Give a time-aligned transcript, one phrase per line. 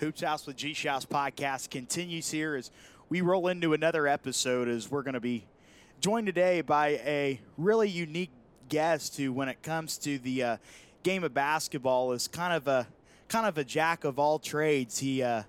[0.00, 2.70] Hoops House with G Shouse podcast continues here as
[3.08, 4.68] we roll into another episode.
[4.68, 5.44] As we're going to be
[6.00, 8.30] joined today by a really unique
[8.68, 10.56] guest who, when it comes to the uh,
[11.02, 12.86] game of basketball, is kind of a
[13.26, 14.98] kind of a jack of all trades.
[14.98, 15.42] He uh,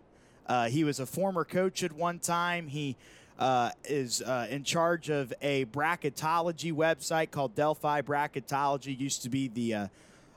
[0.47, 2.67] uh, he was a former coach at one time.
[2.67, 2.95] He
[3.37, 8.99] uh, is uh, in charge of a bracketology website called Delphi Bracketology.
[8.99, 9.87] Used to be the uh,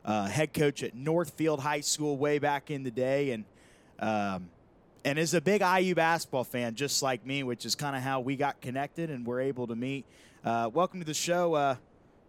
[0.04, 3.44] uh, head coach at Northfield High School way back in the day, and
[3.98, 4.48] um,
[5.04, 8.20] and is a big IU basketball fan, just like me, which is kind of how
[8.20, 10.04] we got connected and we're able to meet.
[10.44, 11.76] Uh, welcome to the show, uh,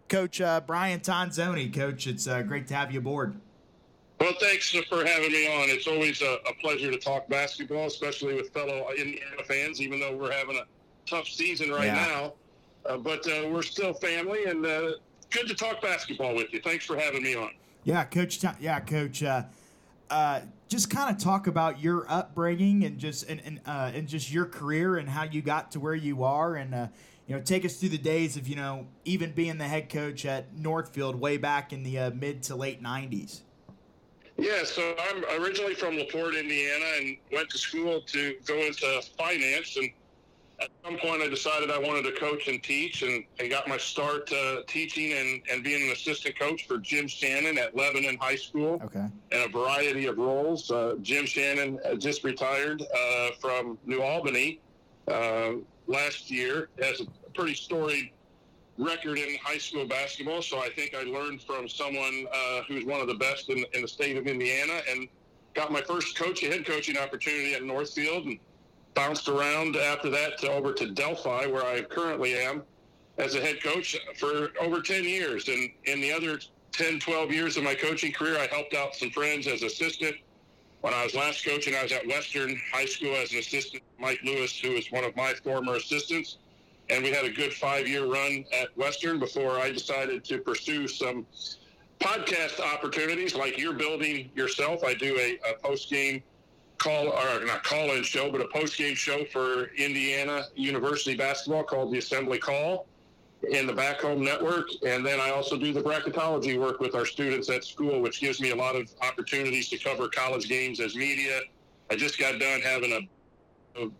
[0.08, 1.72] Coach uh, Brian Tonsoni.
[1.72, 3.34] Coach, it's uh, great to have you aboard.
[4.20, 5.68] Well, thanks for having me on.
[5.68, 10.16] It's always a, a pleasure to talk basketball, especially with fellow Indiana fans, even though
[10.16, 10.64] we're having a
[11.06, 11.94] tough season right yeah.
[11.94, 12.32] now.
[12.86, 16.60] Uh, but uh, we're still family, and good to talk basketball with you.
[16.60, 17.50] Thanks for having me on.
[17.82, 18.44] Yeah, Coach.
[18.60, 19.22] Yeah, Coach
[20.10, 24.32] uh, just kind of talk about your upbringing and just and and, uh, and just
[24.32, 26.88] your career and how you got to where you are and uh,
[27.26, 30.24] you know take us through the days of you know even being the head coach
[30.26, 33.40] at Northfield way back in the uh, mid to late '90s.
[34.36, 39.76] Yeah, so I'm originally from LaPorte, Indiana, and went to school to go into finance
[39.76, 39.90] and
[40.60, 43.76] at some point I decided I wanted to coach and teach and, and got my
[43.76, 48.36] start uh, teaching and, and being an assistant coach for Jim Shannon at Lebanon High
[48.36, 49.06] School okay.
[49.32, 50.70] in a variety of roles.
[50.70, 54.60] Uh, Jim Shannon just retired uh, from New Albany
[55.08, 55.52] uh,
[55.86, 58.10] last year, has a pretty storied
[58.78, 60.42] record in high school basketball.
[60.42, 63.82] So I think I learned from someone uh, who's one of the best in, in
[63.82, 65.08] the state of Indiana and
[65.54, 68.38] got my first coaching, head coaching opportunity at Northfield and–
[68.94, 72.62] bounced around after that to over to Delphi, where I currently am
[73.18, 75.48] as a head coach for over 10 years.
[75.48, 76.38] And in the other
[76.72, 80.16] 10, 12 years of my coaching career, I helped out some friends as assistant.
[80.80, 83.82] When I was last coaching, I was at Western High School as an assistant.
[83.98, 86.38] Mike Lewis, who was one of my former assistants.
[86.90, 90.86] And we had a good five year run at Western before I decided to pursue
[90.86, 91.26] some
[92.00, 94.84] podcast opportunities like you're building yourself.
[94.84, 96.22] I do a, a post game
[96.78, 101.64] call or not call in show, but a post game show for Indiana University basketball
[101.64, 102.86] called the Assembly Call
[103.50, 104.68] in the Back Home Network.
[104.86, 108.40] And then I also do the bracketology work with our students at school, which gives
[108.40, 111.40] me a lot of opportunities to cover college games as media.
[111.90, 113.90] I just got done having a, a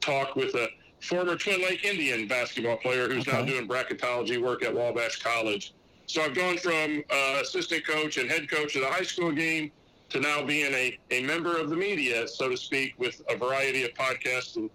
[0.00, 0.68] talk with a
[1.00, 3.38] former Twin Lake Indian basketball player who's okay.
[3.38, 5.74] now doing bracketology work at Wabash College.
[6.06, 9.70] So I've gone from uh, assistant coach and head coach of the high school game
[10.10, 13.84] to now being a, a member of the media, so to speak, with a variety
[13.84, 14.70] of podcasts and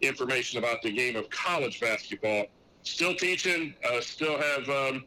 [0.00, 2.46] information about the game of college basketball.
[2.82, 5.04] Still teaching, uh, still have um,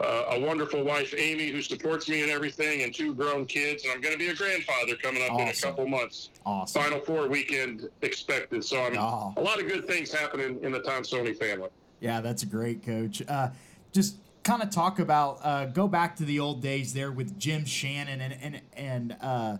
[0.00, 3.84] uh, a wonderful wife, Amy, who supports me and everything, and two grown kids.
[3.84, 5.42] And I'm going to be a grandfather coming up awesome.
[5.42, 6.30] in a couple months.
[6.44, 6.82] Awesome.
[6.82, 8.64] Final Four weekend expected.
[8.64, 9.32] So I'm, oh.
[9.36, 11.70] a lot of good things happening in the Tonsoni family.
[12.00, 13.22] Yeah, that's a great, Coach.
[13.26, 13.48] Uh,
[13.92, 17.64] just kind of talk about uh, go back to the old days there with Jim
[17.64, 19.56] Shannon and and and uh,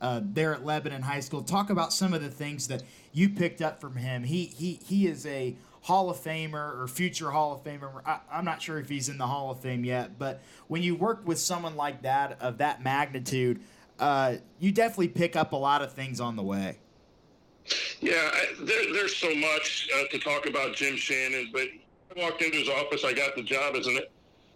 [0.00, 1.42] uh, there at Lebanon High School.
[1.42, 2.82] Talk about some of the things that
[3.12, 4.24] you picked up from him.
[4.24, 8.02] He he he is a Hall of Famer or future Hall of Famer.
[8.06, 10.94] I, am not sure if he's in the Hall of Fame yet, but when you
[10.94, 13.60] work with someone like that of that magnitude,
[13.98, 16.78] uh, you definitely pick up a lot of things on the way.
[18.00, 21.68] Yeah, I, there, there's so much uh, to talk about Jim Shannon, but
[22.16, 23.04] I walked into his office.
[23.04, 24.00] I got the job as an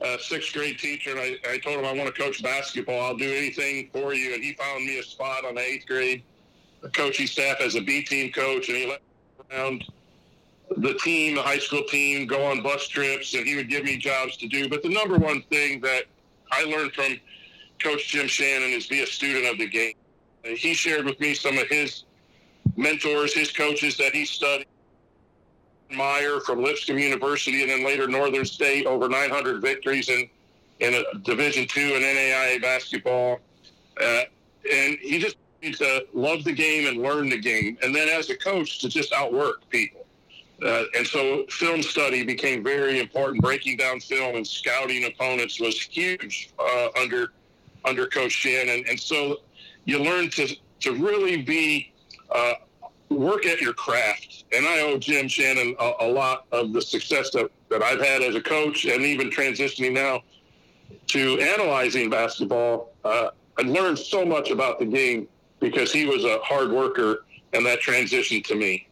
[0.01, 3.01] a sixth grade teacher, and I, I told him I want to coach basketball.
[3.01, 4.35] I'll do anything for you.
[4.35, 6.23] And he found me a spot on the eighth grade
[6.93, 9.85] coaching staff as a B team coach, and he let me around
[10.77, 13.97] the team, the high school team, go on bus trips, and he would give me
[13.97, 14.69] jobs to do.
[14.69, 16.05] But the number one thing that
[16.51, 17.19] I learned from
[17.79, 19.95] Coach Jim Shannon is be a student of the game.
[20.45, 22.05] He shared with me some of his
[22.77, 24.67] mentors, his coaches that he studied
[25.97, 30.29] Meyer from Lipscomb University, and then later Northern State, over 900 victories in
[30.81, 33.39] in a Division two and NAIA basketball.
[34.01, 34.23] Uh,
[34.73, 38.31] and he just needs to love the game and learn the game, and then as
[38.31, 40.05] a coach to just outwork people.
[40.63, 43.43] Uh, and so film study became very important.
[43.43, 47.33] Breaking down film and scouting opponents was huge uh, under
[47.85, 48.85] under Coach Shannon.
[48.89, 49.41] And so
[49.85, 51.93] you learn to to really be
[52.31, 52.55] uh,
[53.15, 54.45] work at your craft.
[54.53, 58.23] And I owe Jim Shannon a, a, lot of the success that, that I've had
[58.23, 60.23] as a coach and even transitioning now
[61.09, 62.93] to analyzing basketball.
[63.05, 65.29] Uh, I learned so much about the game
[65.61, 68.89] because he was a hard worker and that transitioned to me.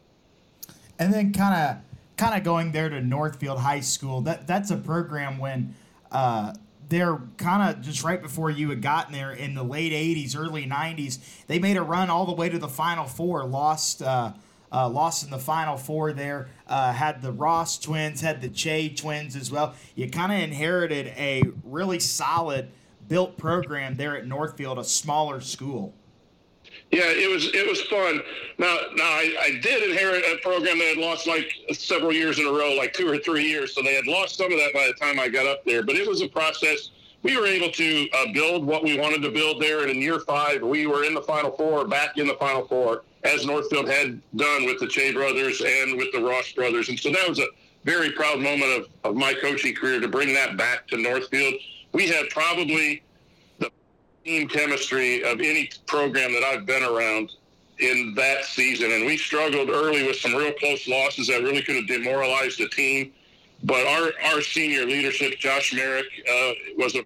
[0.99, 1.77] And then kind of
[2.17, 4.21] kind of going there to Northfield High School.
[4.21, 5.75] That that's a program when
[6.11, 6.53] uh,
[6.89, 10.65] they're kind of just right before you had gotten there in the late 80s, early
[10.65, 11.19] 90s.
[11.47, 14.01] They made a run all the way to the Final Four, lost.
[14.01, 14.33] Uh,
[14.75, 16.49] uh, lost in the Final Four there.
[16.67, 19.75] Uh, had the Ross twins, had the Che twins as well.
[19.93, 22.71] You kind of inherited a really solid
[23.07, 25.93] built program there at Northfield, a smaller school.
[26.93, 28.21] Yeah, it was it was fun.
[28.59, 32.45] Now, now I, I did inherit a program that had lost like several years in
[32.45, 33.73] a row, like two or three years.
[33.73, 35.81] So they had lost some of that by the time I got up there.
[35.81, 36.91] But it was a process.
[37.23, 39.81] We were able to uh, build what we wanted to build there.
[39.81, 43.01] And in year five, we were in the Final Four, back in the Final Four,
[43.23, 46.89] as Northfield had done with the Che brothers and with the Ross brothers.
[46.89, 47.47] And so that was a
[47.85, 51.55] very proud moment of, of my coaching career to bring that back to Northfield.
[51.91, 53.01] We had probably
[54.23, 57.31] team chemistry of any program that I've been around
[57.79, 58.91] in that season.
[58.91, 62.69] And we struggled early with some real close losses that really could have demoralized the
[62.69, 63.11] team.
[63.63, 67.03] But our, our senior leadership, Josh Merrick, uh, was a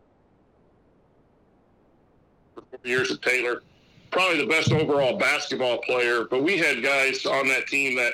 [2.84, 3.64] years at Taylor,
[4.12, 6.26] probably the best overall basketball player.
[6.26, 8.14] But we had guys on that team that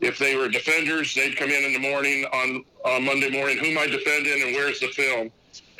[0.00, 3.66] if they were defenders, they'd come in in the morning on, on Monday morning, who
[3.66, 5.30] am I defending and where's the film?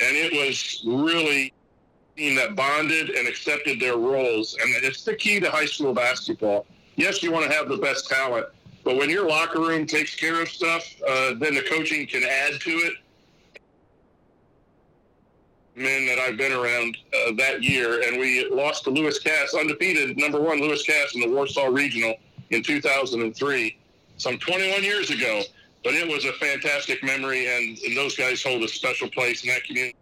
[0.00, 1.52] And it was really
[2.16, 4.56] team that bonded and accepted their roles.
[4.60, 6.66] And it's the key to high school basketball.
[6.96, 8.46] Yes, you want to have the best talent,
[8.84, 12.60] but when your locker room takes care of stuff, uh, then the coaching can add
[12.60, 12.94] to it.
[15.74, 20.16] Men that I've been around uh, that year, and we lost to Lewis Cass, undefeated
[20.16, 22.14] number one Lewis Cass in the Warsaw Regional
[22.48, 23.76] in 2003,
[24.16, 25.42] some 21 years ago.
[25.84, 29.50] But it was a fantastic memory, and, and those guys hold a special place in
[29.50, 29.94] that community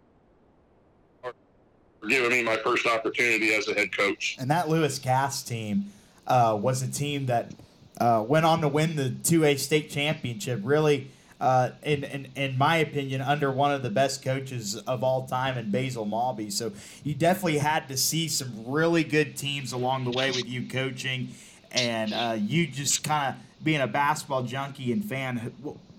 [2.07, 4.35] giving me my first opportunity as a head coach.
[4.39, 5.91] And that Lewis Cass team
[6.27, 7.53] uh, was a team that
[7.99, 10.59] uh, went on to win the 2A state championship.
[10.63, 15.25] Really, uh, in, in, in my opinion, under one of the best coaches of all
[15.27, 16.51] time in Basil Mawbey.
[16.51, 16.71] So
[17.03, 21.29] you definitely had to see some really good teams along the way with you coaching,
[21.71, 25.53] and uh, you just kind of being a basketball junkie and fan.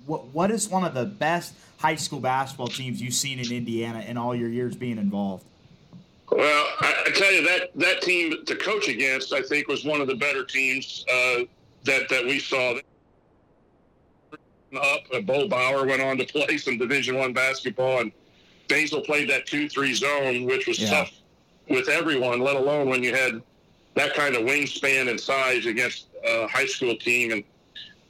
[0.06, 4.00] What, what is one of the best high school basketball teams you've seen in Indiana
[4.00, 5.44] in all your years being involved?
[6.31, 10.00] Well, I, I, tell you that that team to coach against, I think, was one
[10.00, 11.44] of the better teams uh,
[11.84, 12.78] that that we saw.
[14.76, 18.12] Up, uh, Bo Bauer went on to play some Division One basketball, and
[18.69, 20.90] Basil played that two-three zone, which was yeah.
[20.90, 21.12] tough
[21.69, 23.40] with everyone, let alone when you had
[23.94, 27.32] that kind of wingspan and size against a high school team.
[27.32, 27.44] And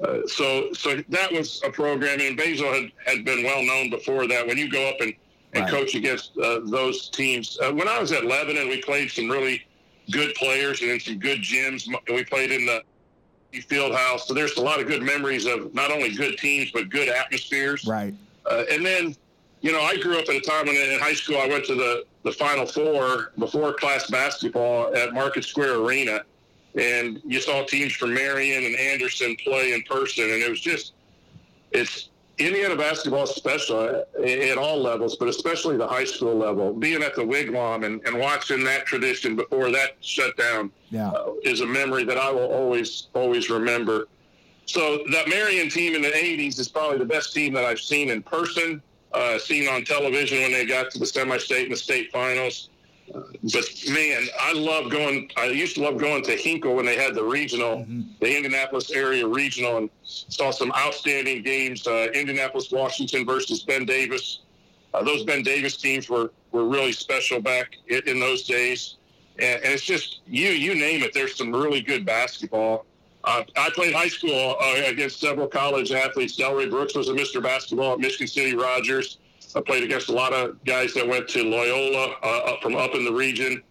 [0.00, 2.20] uh, so, so that was a program.
[2.20, 4.46] And Basil had, had been well known before that.
[4.46, 5.14] When you go up and
[5.56, 5.70] and right.
[5.70, 7.58] coach against uh, those teams.
[7.60, 9.64] Uh, when I was at Lebanon, we played some really
[10.10, 11.88] good players and in some good gyms.
[12.08, 12.82] We played in the
[13.62, 14.28] field house.
[14.28, 17.86] So there's a lot of good memories of not only good teams, but good atmospheres.
[17.86, 18.14] Right.
[18.44, 19.16] Uh, and then,
[19.62, 21.74] you know, I grew up at a time when in high school I went to
[21.74, 26.20] the, the Final Four before class basketball at Market Square Arena.
[26.74, 30.24] And you saw teams from Marion and Anderson play in person.
[30.24, 30.92] And it was just,
[31.72, 36.72] it's Indiana basketball is special at all levels, but especially the high school level.
[36.72, 41.08] Being at the Wigwam and, and watching that tradition before that shut down yeah.
[41.08, 44.08] uh, is a memory that I will always, always remember.
[44.66, 48.10] So that Marion team in the 80s is probably the best team that I've seen
[48.10, 48.82] in person,
[49.14, 52.68] uh, seen on television when they got to the semi-state and the state finals
[53.12, 55.30] but man, I love going.
[55.36, 58.02] I used to love going to Hinkle when they had the regional, mm-hmm.
[58.20, 61.86] the Indianapolis area regional, and saw some outstanding games.
[61.86, 64.40] Uh, Indianapolis, Washington versus Ben Davis.
[64.94, 68.96] Uh, those Ben Davis teams were were really special back in, in those days.
[69.38, 71.12] And, and, it's just you you name it.
[71.12, 72.86] There's some really good basketball.
[73.24, 76.36] Uh, I played high school uh, against several college athletes.
[76.38, 77.42] Delray Brooks was a Mr.
[77.42, 79.18] Basketball at Michigan City Rogers.
[79.56, 82.94] I played against a lot of guys that went to Loyola uh, up from up
[82.94, 83.62] in the region.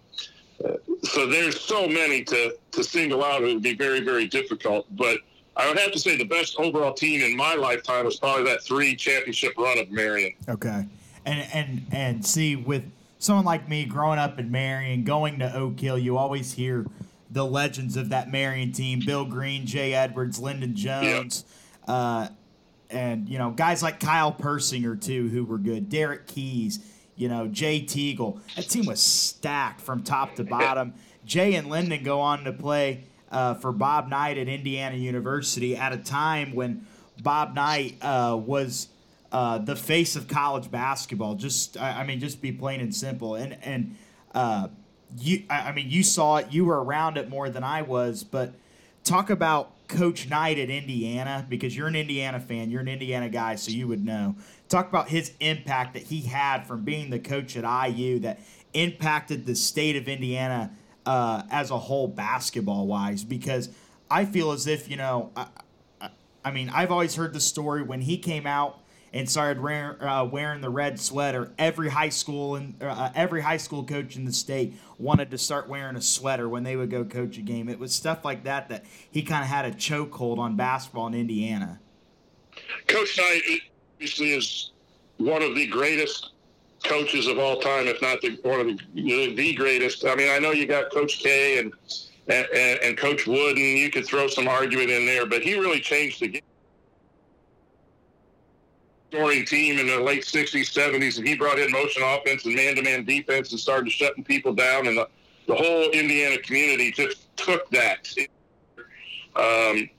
[0.64, 0.74] Uh,
[1.04, 3.44] so there's so many to, to single out.
[3.44, 4.88] It would be very, very difficult.
[4.96, 5.20] But
[5.56, 8.64] I would have to say the best overall team in my lifetime was probably that
[8.64, 10.34] three championship run of Marion.
[10.50, 10.86] Okay.
[11.26, 12.84] And, and, and see, with
[13.20, 16.88] someone like me growing up in Marion, going to Oak Hill, you always hear
[17.30, 21.46] the legends of that Marion team Bill Green, Jay Edwards, Lyndon Jones.
[21.48, 21.90] Yep.
[21.90, 22.28] Uh,
[22.96, 25.90] and you know guys like Kyle Persinger too, who were good.
[25.90, 26.80] Derek Keys,
[27.16, 28.40] you know Jay Teagle.
[28.56, 30.94] That team was stacked from top to bottom.
[31.26, 35.92] Jay and Lyndon go on to play uh, for Bob Knight at Indiana University at
[35.92, 36.86] a time when
[37.22, 38.90] Bob Knight uh, was
[39.32, 41.36] uh, the face of college basketball.
[41.36, 43.36] Just I, I, mean, just be plain and simple.
[43.36, 43.98] And and
[44.34, 44.68] uh,
[45.18, 46.52] you, I, I mean, you saw it.
[46.52, 48.54] You were around it more than I was, but
[49.04, 53.56] talk about Coach Knight at Indiana because you're an Indiana fan, you're an Indiana guy,
[53.56, 54.36] so you would know.
[54.70, 58.40] Talk about his impact that he had from being the coach at IU that
[58.74, 60.72] impacted the state of Indiana
[61.06, 63.24] uh, as a whole, basketball wise.
[63.24, 63.70] Because
[64.10, 65.48] I feel as if you know, I,
[66.02, 66.10] I,
[66.44, 68.80] I mean, I've always heard the story when he came out
[69.16, 71.54] and started wearing, uh, wearing the red sweater.
[71.58, 75.70] Every high school and uh, every high school coach in the state wanted to start
[75.70, 77.70] wearing a sweater when they would go coach a game.
[77.70, 81.14] It was stuff like that that he kind of had a chokehold on basketball in
[81.14, 81.80] Indiana.
[82.88, 83.42] Coach Knight
[83.96, 84.72] obviously is
[85.18, 86.32] one of the greatest
[86.84, 90.06] coaches of all time, if not the, one of the, the greatest.
[90.06, 91.74] I mean, I know you got Coach K and,
[92.28, 92.48] and
[92.84, 93.64] and Coach Wooden.
[93.78, 96.42] You could throw some argument in there, but he really changed the game
[99.12, 103.06] scoring team in the late 60s, 70s, and he brought in motion offense and man-to-man
[103.06, 104.88] defense and started shutting people down.
[104.88, 105.08] And the,
[105.48, 108.08] the whole Indiana community just took that,
[109.36, 109.90] um,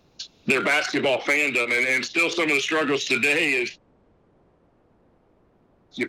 [0.47, 3.79] their basketball fandom, and, and still some of the struggles today is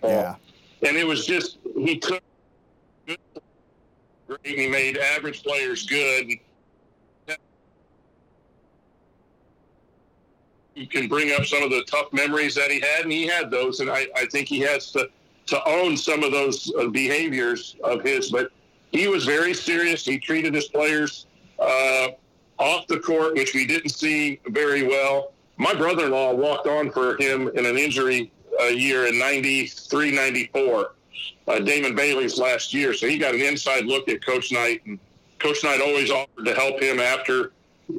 [0.04, 0.36] Yeah.
[0.86, 2.22] And it was just he took.
[4.44, 6.34] He made average players good.
[10.77, 13.50] You can bring up some of the tough memories that he had, and he had
[13.50, 15.10] those, and I, I think he has to
[15.48, 18.29] to own some of those uh, behaviors of his.
[18.29, 18.51] But
[18.91, 20.05] he was very serious.
[20.05, 21.25] He treated his players
[21.57, 22.10] uh,
[22.60, 25.31] off the court, which we didn't see very well.
[25.55, 28.29] My brother-in-law walked on for him in an injury
[28.62, 30.96] uh, year in 93, 94,
[31.48, 32.93] uh, Damon Bailey's last year.
[32.93, 35.00] So he got an inside look at Coach Knight, and
[35.39, 37.53] Coach Knight always offered to help him after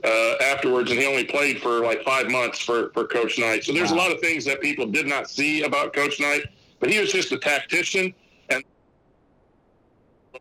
[0.04, 3.64] uh, afterwards, and he only played for like five months for, for Coach Knight.
[3.64, 3.96] So there's wow.
[3.96, 6.42] a lot of things that people did not see about Coach Knight,
[6.80, 8.14] but he was just a tactician
[8.50, 8.62] and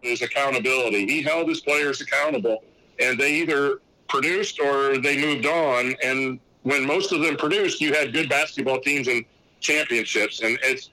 [0.02, 1.08] his accountability.
[1.08, 2.64] He held his players accountable,
[3.00, 5.96] and they either produced or they moved on.
[6.04, 9.24] And when most of them produced, you had good basketball teams and
[9.60, 10.42] championships.
[10.42, 10.92] And it's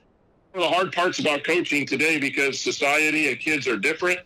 [0.52, 4.20] one of the hard parts about coaching today because society and kids are different.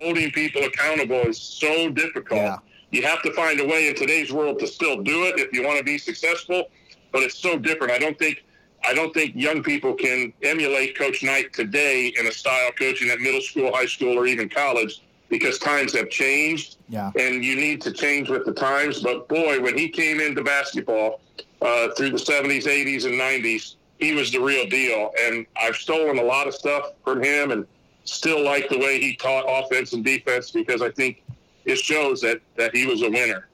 [0.00, 2.40] Holding people accountable is so difficult.
[2.40, 2.58] Yeah
[2.94, 5.64] you have to find a way in today's world to still do it if you
[5.64, 6.68] want to be successful.
[7.12, 7.92] But it's so different.
[7.92, 8.44] I don't think
[8.86, 13.18] I don't think young people can emulate Coach Knight today in a style coaching at
[13.18, 16.76] middle school, high school, or even college because times have changed.
[16.88, 17.10] Yeah.
[17.18, 19.02] And you need to change with the times.
[19.02, 21.20] But boy, when he came into basketball
[21.62, 25.10] uh, through the 70s, 80s, and 90s, he was the real deal.
[25.22, 27.66] And I've stolen a lot of stuff from him and
[28.04, 31.23] still like the way he taught offense and defense because I think
[31.64, 33.48] it shows that that he was a winner.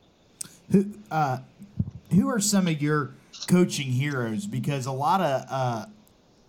[0.70, 1.38] Who uh,
[2.10, 3.12] who are some of your
[3.46, 4.46] coaching heroes?
[4.46, 5.86] Because a lot of uh,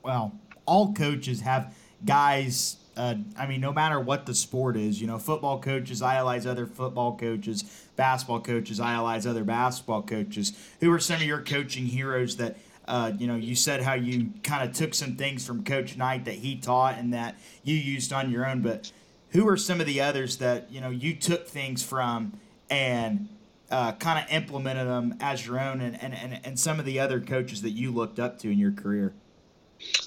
[0.03, 0.33] well,
[0.65, 1.73] all coaches have
[2.05, 2.77] guys.
[2.97, 6.65] Uh, I mean, no matter what the sport is, you know, football coaches idolize other
[6.65, 7.63] football coaches,
[7.95, 10.51] basketball coaches idolize other basketball coaches.
[10.81, 14.31] Who are some of your coaching heroes that uh, you know, you said how you
[14.43, 18.11] kind of took some things from Coach Knight that he taught and that you used
[18.11, 18.61] on your own.
[18.61, 18.91] But
[19.31, 22.33] who are some of the others that you know you took things from
[22.69, 23.27] and
[23.69, 26.99] uh, kind of implemented them as your own and, and, and, and some of the
[26.99, 29.13] other coaches that you looked up to in your career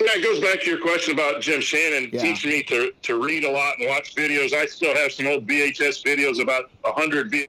[0.01, 2.21] yeah, it goes back to your question about Jim Shannon yeah.
[2.21, 4.53] teaching me to, to read a lot and watch videos.
[4.53, 7.49] I still have some old VHS videos, about 100 videos.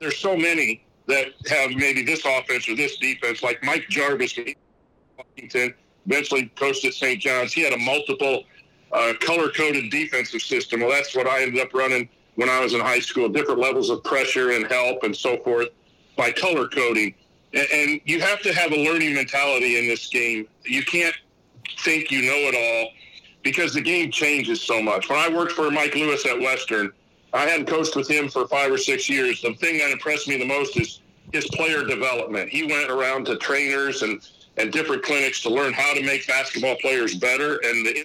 [0.00, 4.38] There's so many that have maybe this offense or this defense, like Mike Jarvis,
[5.18, 5.74] Washington,
[6.06, 7.20] eventually coached at St.
[7.20, 7.52] John's.
[7.52, 8.44] He had a multiple
[8.92, 10.80] uh, color coded defensive system.
[10.80, 13.90] Well, that's what I ended up running when I was in high school, different levels
[13.90, 15.68] of pressure and help and so forth
[16.16, 17.14] by color coding.
[17.52, 20.46] And, and you have to have a learning mentality in this game.
[20.64, 21.14] You can't
[21.80, 22.92] think you know it all
[23.42, 25.08] because the game changes so much.
[25.08, 26.92] When I worked for Mike Lewis at Western,
[27.32, 29.42] I hadn't coached with him for five or six years.
[29.42, 31.00] The thing that impressed me the most is
[31.32, 32.48] his player development.
[32.48, 34.20] He went around to trainers and,
[34.56, 37.60] and different clinics to learn how to make basketball players better.
[37.64, 38.04] And the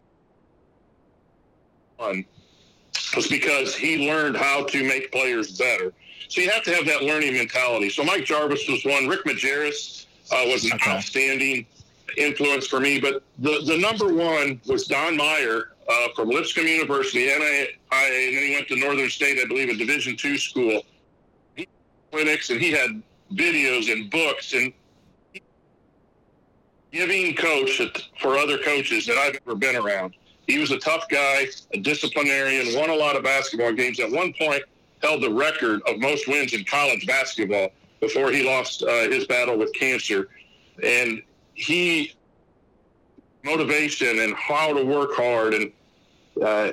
[3.16, 5.94] was because he learned how to make players better.
[6.28, 7.90] So you have to have that learning mentality.
[7.90, 9.08] So Mike Jarvis was one.
[9.08, 10.92] Rick Majerus uh, was an okay.
[10.92, 11.66] outstanding
[12.18, 13.00] influence for me.
[13.00, 18.06] But the, the number one was Don Meyer uh, from Lipscomb University, and, I, I,
[18.06, 20.84] and then he went to Northern State, I believe, a Division two school.
[21.56, 21.68] He
[22.12, 23.02] clinics and he had
[23.34, 24.72] videos and books and
[26.92, 27.82] giving coach
[28.22, 30.16] for other coaches that I've ever been around.
[30.52, 34.00] He was a tough guy, a disciplinarian, won a lot of basketball games.
[34.00, 34.64] At one point,
[35.02, 37.70] held the record of most wins in college basketball
[38.02, 40.28] before he lost uh, his battle with cancer.
[40.84, 41.22] And
[41.54, 42.14] he
[43.44, 45.72] motivation and how to work hard and
[46.44, 46.72] uh,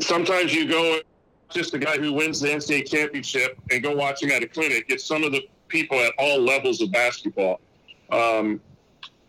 [0.00, 1.00] sometimes you go
[1.50, 4.84] just the guy who wins the NCAA championship and go watch him at a clinic.
[4.88, 7.60] It's some of the people at all levels of basketball.
[8.10, 8.60] Um,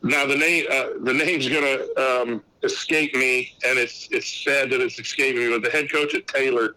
[0.03, 4.81] now the name uh, the name's gonna um, escape me, and it's it's sad that
[4.81, 5.51] it's escaping me.
[5.51, 6.75] But the head coach at Taylor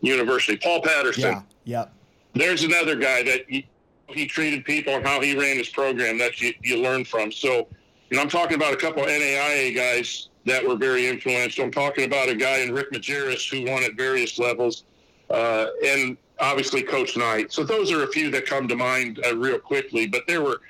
[0.00, 1.22] University, Paul Patterson.
[1.22, 1.42] Yeah.
[1.64, 1.92] Yep.
[2.34, 3.66] There's another guy that he,
[4.08, 7.30] he treated people and how he ran his program that you, you learn from.
[7.30, 7.68] So,
[8.10, 11.64] you know, I'm talking about a couple of NAIA guys that were very influential.
[11.64, 14.84] I'm talking about a guy in Rick Majerus who won at various levels,
[15.30, 17.52] uh, and obviously Coach Knight.
[17.52, 20.06] So those are a few that come to mind uh, real quickly.
[20.06, 20.60] But there were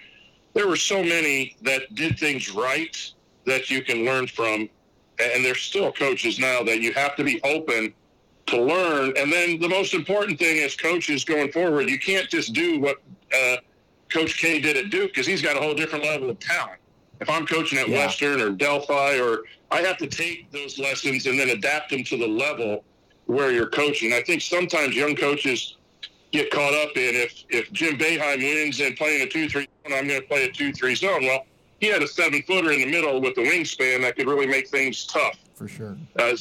[0.54, 3.11] there were so many that did things right
[3.46, 4.68] that you can learn from,
[5.20, 7.92] and there's still coaches now that you have to be open
[8.46, 9.12] to learn.
[9.16, 12.96] And then the most important thing as coaches going forward, you can't just do what
[13.34, 13.56] uh,
[14.10, 16.78] Coach K did at Duke because he's got a whole different level of talent.
[17.20, 17.98] If I'm coaching at yeah.
[17.98, 22.16] Western or Delphi, or I have to take those lessons and then adapt them to
[22.16, 22.84] the level
[23.26, 24.12] where you're coaching.
[24.12, 25.76] I think sometimes young coaches
[26.32, 29.96] get caught up in if if Jim Boeheim wins and playing a two three zone,
[29.96, 31.22] I'm going to play a two three zone.
[31.24, 31.46] Well,
[31.82, 34.68] he had a seven footer in the middle with the wingspan that could really make
[34.68, 35.36] things tough.
[35.56, 35.96] For sure.
[36.16, 36.36] Uh,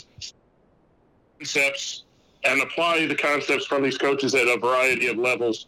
[1.40, 2.04] concepts
[2.44, 5.66] and apply the concepts from these coaches at a variety of levels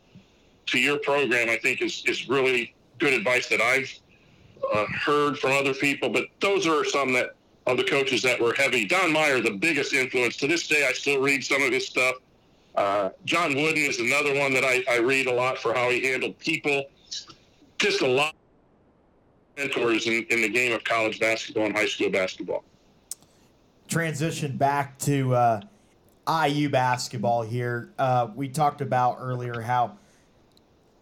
[0.68, 1.50] to your program.
[1.50, 3.92] I think is is really good advice that I've
[4.72, 6.10] uh, heard from other people.
[6.10, 8.86] But those are some that of the coaches that were heavy.
[8.86, 10.86] Don Meyer, the biggest influence to this day.
[10.88, 12.18] I still read some of his stuff.
[12.76, 16.06] Uh, John Wooden is another one that I, I, read a lot for how he
[16.08, 16.86] handled people.
[17.78, 18.34] Just a lot
[19.58, 22.64] mentors in, in the game of college basketball and high school basketball.
[23.88, 25.62] Transition back to uh,
[26.28, 27.92] IU basketball here.
[28.00, 29.98] Uh, we talked about earlier how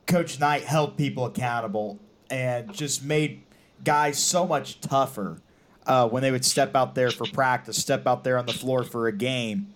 [0.07, 3.43] Coach Knight held people accountable and just made
[3.83, 5.41] guys so much tougher
[5.85, 8.83] uh, when they would step out there for practice, step out there on the floor
[8.83, 9.73] for a game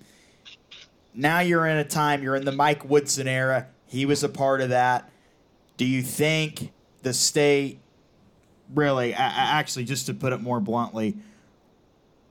[1.16, 3.68] now you're in a time, you're in the Mike Woodson era.
[3.88, 5.10] He was a part of that.
[5.78, 7.80] Do you think the state
[8.74, 11.18] really, actually, just to put it more bluntly,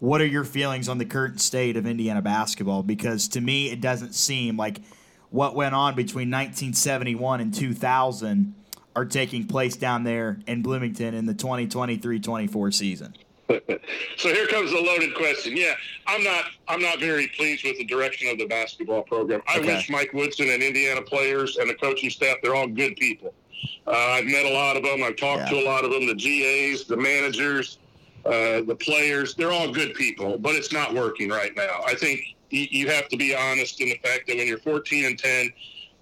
[0.00, 2.83] what are your feelings on the current state of Indiana basketball?
[2.83, 4.81] Because to me, it doesn't seem like
[5.31, 8.55] what went on between 1971 and 2000
[8.97, 13.14] are taking place down there in Bloomington in the 2023 24 season.
[13.49, 15.57] so here comes the loaded question.
[15.57, 15.75] Yeah,
[16.07, 19.42] I'm not I'm not very pleased with the direction of the basketball program.
[19.49, 19.77] I okay.
[19.77, 23.35] wish Mike Woodson and Indiana players and the coaching staff they're all good people.
[23.87, 25.03] Uh, I've met a lot of them.
[25.03, 25.61] I've talked yeah.
[25.61, 26.07] to a lot of them.
[26.07, 27.79] The GAs, the managers,
[28.24, 31.83] uh, the players, they're all good people, but it's not working right now.
[31.87, 35.18] I think you have to be honest in the fact that when you're 14 and
[35.18, 35.53] 10,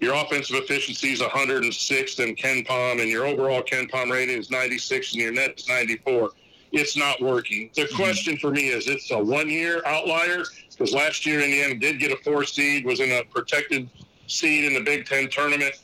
[0.01, 5.23] your offensive efficiency is 106th in KenPom, and your overall KenPom rating is 96, and
[5.23, 6.31] your net is 94
[6.73, 7.71] it's not working.
[7.75, 7.97] The mm-hmm.
[7.97, 12.11] question for me is it's a one year outlier because last year Indiana did get
[12.11, 13.89] a four seed, was in a protected
[14.27, 15.75] seed in the Big Ten tournament.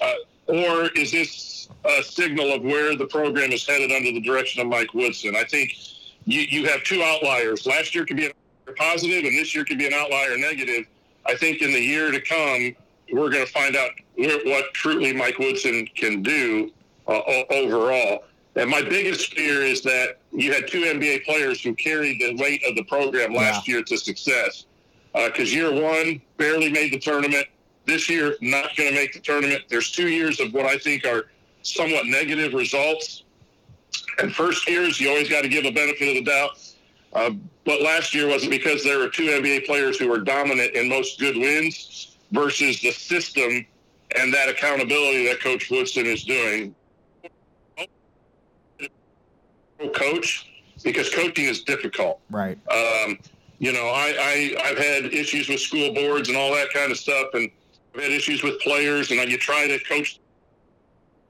[0.00, 0.12] Uh,
[0.48, 4.68] or is this a signal of where the program is headed under the direction of
[4.68, 5.36] Mike Woodson?
[5.36, 5.74] I think
[6.24, 7.66] you, you have two outliers.
[7.66, 10.86] Last year could be a positive, and this year could be an outlier negative.
[11.26, 12.74] I think in the year to come,
[13.12, 16.72] we're going to find out what truly Mike Woodson can do
[17.06, 18.24] uh, overall.
[18.56, 22.62] And my biggest fear is that you had two NBA players who carried the weight
[22.68, 23.74] of the program last yeah.
[23.74, 24.66] year to success.
[25.14, 27.46] Because uh, year one barely made the tournament.
[27.88, 29.62] This year, not going to make the tournament.
[29.70, 31.24] There's two years of what I think are
[31.62, 33.24] somewhat negative results.
[34.18, 36.50] And first years, you always got to give a benefit of the doubt.
[37.14, 37.30] Uh,
[37.64, 41.18] but last year wasn't because there were two NBA players who were dominant in most
[41.18, 43.66] good wins versus the system
[44.16, 46.74] and that accountability that Coach Woodson is doing
[49.94, 50.50] coach
[50.82, 52.20] because coaching is difficult.
[52.30, 52.58] Right.
[52.70, 53.18] Um,
[53.58, 56.98] you know, I, I I've had issues with school boards and all that kind of
[56.98, 57.50] stuff, and
[57.98, 60.20] I've had issues with players, and then you try to coach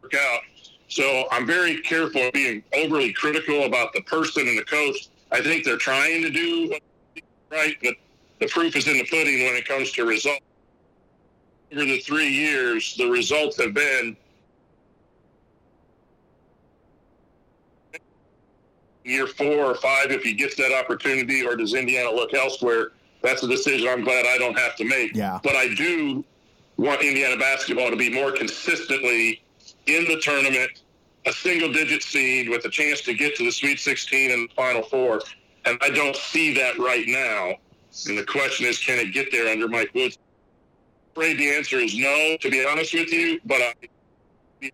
[0.03, 0.41] work out.
[0.89, 5.09] So I'm very careful of being overly critical about the person and the coach.
[5.33, 6.75] I think they're trying to do
[7.51, 7.95] right, but
[8.39, 10.41] the proof is in the pudding when it comes to results.
[11.73, 14.15] Over the three years, the results have been
[19.05, 22.93] year four or five if he gets that opportunity, or does Indiana look elsewhere?
[23.23, 25.15] That's a decision I'm glad I don't have to make.
[25.15, 25.41] Yeah.
[25.43, 26.25] But I do
[26.79, 29.43] want Indiana basketball to be more consistently
[29.87, 30.83] in the tournament,
[31.27, 34.55] a single digit seed with a chance to get to the Sweet 16 and the
[34.55, 35.21] Final Four.
[35.65, 37.57] And I don't see that right now.
[38.09, 40.19] And the question is, can it get there under Mike Woods?
[41.17, 43.41] I'm afraid the answer is no, to be honest with you.
[43.45, 44.71] But I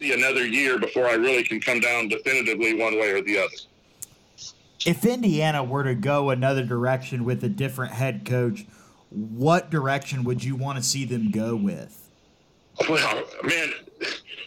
[0.00, 3.56] see another year before I really can come down definitively one way or the other.
[4.84, 8.64] if Indiana were to go another direction with a different head coach,
[9.10, 12.10] what direction would you want to see them go with?
[12.88, 13.72] Well, man,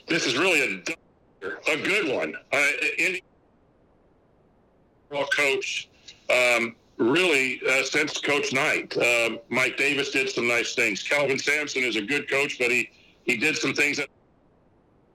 [0.08, 0.95] this is really a
[1.72, 2.36] a good one.
[2.52, 2.67] Uh,
[2.98, 3.22] Indiana
[5.36, 5.89] coach,
[6.30, 8.95] um, really uh, since Coach Knight.
[8.98, 11.02] Uh, Mike Davis did some nice things.
[11.02, 12.89] Kelvin Sampson is a good coach, but he
[13.24, 14.10] he did some things that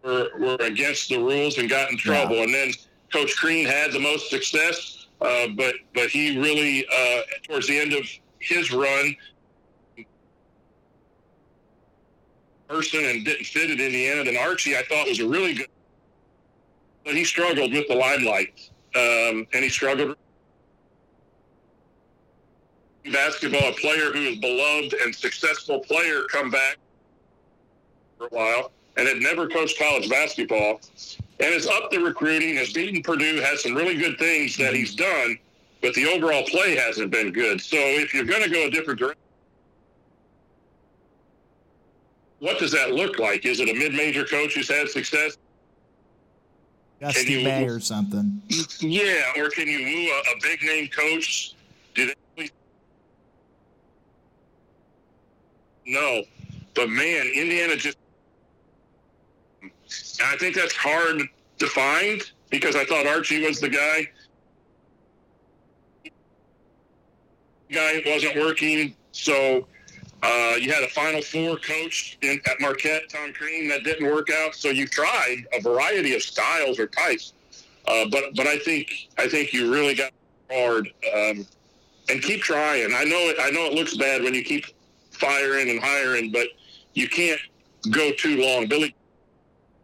[0.05, 2.37] were, were against the rules and got in trouble.
[2.37, 2.45] Yeah.
[2.45, 2.73] And then
[3.13, 7.93] Coach Crean had the most success, uh, but but he really uh, towards the end
[7.93, 8.05] of
[8.41, 9.15] his run
[12.75, 14.29] person and didn't fit it in the end.
[14.29, 15.69] And Archie, I thought was a really good,
[17.05, 20.17] but he struggled with the limelight, um, and he struggled.
[23.13, 26.79] Basketball, a player who is beloved and successful player, come back
[28.19, 30.81] for a while and had never coached college basketball
[31.41, 34.95] and is up the recruiting, has beaten Purdue, has some really good things that he's
[34.95, 35.37] done,
[35.83, 37.61] but the overall play hasn't been good.
[37.61, 39.24] So if you're going to go a different direction,
[42.45, 43.47] what does that look like?
[43.47, 45.39] Is it a mid-major coach who's had success?
[47.01, 48.43] Dusty May or something.
[48.81, 51.55] Yeah, or can you move a, a big name coach?
[51.95, 52.51] Do they?
[55.87, 56.23] No,
[56.75, 57.97] but man, Indiana just.
[60.23, 61.23] I think that's hard
[61.61, 64.11] to find because I thought Archie was the guy.
[67.73, 69.67] Guy wasn't working, so
[70.25, 74.31] uh, you had a Final Four coach in, at Marquette, Tom Crean, that didn't work
[74.31, 74.55] out.
[74.55, 77.35] So you tried a variety of styles or types,
[77.87, 80.13] uh, but but I think I think you really got
[80.51, 81.47] hard um,
[82.09, 82.95] and keep trying.
[82.95, 83.37] I know it.
[83.39, 84.65] I know it looks bad when you keep
[85.11, 86.49] firing and hiring, but
[86.95, 87.41] you can't
[87.91, 88.67] go too long.
[88.67, 88.95] Billy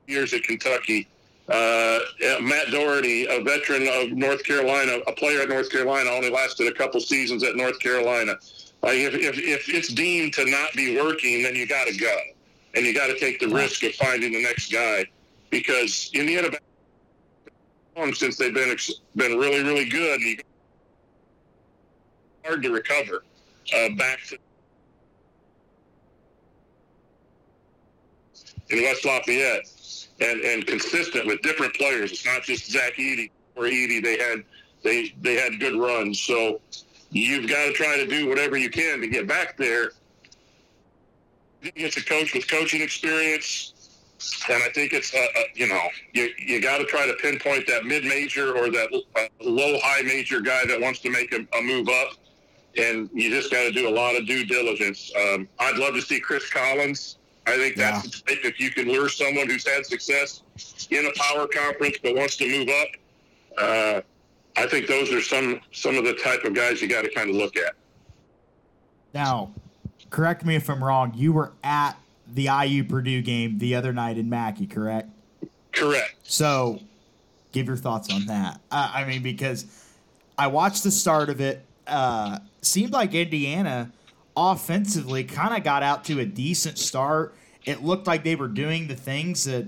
[0.07, 1.07] years at Kentucky.
[1.49, 1.99] Uh,
[2.43, 6.73] Matt Doherty, a veteran of North Carolina, a player at North Carolina, only lasted a
[6.73, 8.35] couple seasons at North Carolina.
[8.83, 12.17] Like if, if, if it's deemed to not be working, then you got to go,
[12.75, 15.05] and you got to take the risk of finding the next guy,
[15.51, 16.49] because Indiana
[18.15, 18.75] since they've been
[19.17, 20.43] been really really good, and
[22.47, 23.25] hard to recover
[23.77, 24.39] uh, back to
[28.71, 29.69] in West Lafayette,
[30.21, 32.13] and and consistent with different players.
[32.13, 34.03] It's not just Zach Edey or Edey.
[34.03, 34.45] They had
[34.83, 36.21] they they had good runs.
[36.21, 36.61] So
[37.11, 39.93] you've got to try to do whatever you can to get back there.
[41.63, 43.75] It's a coach with coaching experience,
[44.49, 47.67] and I think it's uh, uh you know you you got to try to pinpoint
[47.67, 51.59] that mid major or that uh, low high major guy that wants to make a,
[51.59, 52.13] a move up,
[52.79, 55.13] and you just got to do a lot of due diligence.
[55.15, 57.19] Um, I'd love to see Chris Collins.
[57.47, 58.37] I think that's yeah.
[58.43, 60.43] if you can lure someone who's had success
[60.91, 62.89] in a power conference but wants to move up.
[63.59, 64.01] Uh,
[64.61, 67.31] I think those are some some of the type of guys you got to kind
[67.31, 67.75] of look at.
[69.15, 69.53] Now,
[70.11, 71.13] correct me if I'm wrong.
[71.15, 71.93] You were at
[72.33, 75.09] the IU Purdue game the other night in Mackey, correct?
[75.73, 76.15] Correct.
[76.23, 76.81] So,
[77.53, 78.61] give your thoughts on that.
[78.71, 79.65] Uh, I mean, because
[80.37, 81.65] I watched the start of it.
[81.87, 83.91] Uh, seemed like Indiana
[84.37, 87.35] offensively kind of got out to a decent start.
[87.65, 89.67] It looked like they were doing the things that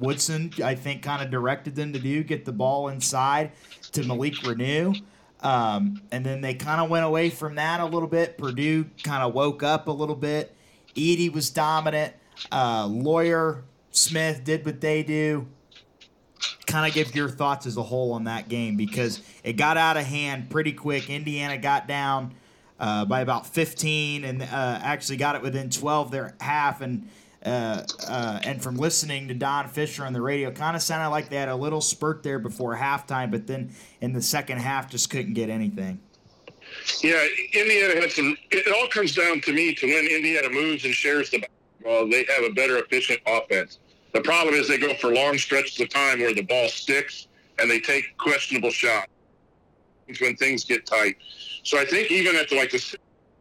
[0.00, 3.52] Woodson, I think, kind of directed them to do get the ball inside
[3.92, 5.00] to Malik Reneau.
[5.40, 8.38] Um, and then they kind of went away from that a little bit.
[8.38, 10.54] Purdue kind of woke up a little bit.
[10.94, 12.14] Edey was dominant.
[12.50, 15.46] Uh, Loyer Smith did what they do.
[16.66, 19.96] Kind of give your thoughts as a whole on that game because it got out
[19.96, 21.08] of hand pretty quick.
[21.08, 22.34] Indiana got down
[22.78, 24.46] uh, by about 15 and uh,
[24.82, 27.08] actually got it within 12 there half and
[27.44, 31.28] uh, uh, and from listening to Don Fischer on the radio, kind of sounded like
[31.28, 33.70] they had a little spurt there before halftime, but then
[34.00, 36.00] in the second half just couldn't get anything.
[37.02, 37.24] Yeah,
[37.54, 38.36] Indiana had some.
[38.50, 41.44] It all comes down to me to when Indiana moves and shares the
[41.82, 43.78] ball, they have a better, efficient offense.
[44.12, 47.70] The problem is they go for long stretches of time where the ball sticks and
[47.70, 49.08] they take questionable shots
[50.20, 51.16] when things get tight.
[51.62, 52.98] So I think even at the, like the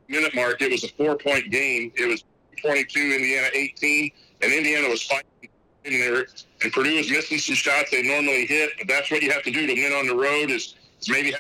[0.07, 1.91] minute mark, it was a four point game.
[1.95, 2.23] It was
[2.57, 5.49] 22, Indiana 18, and Indiana was fighting
[5.85, 6.27] in there.
[6.61, 9.51] And Purdue was missing some shots they normally hit, but that's what you have to
[9.51, 11.33] do to win on the road is, is maybe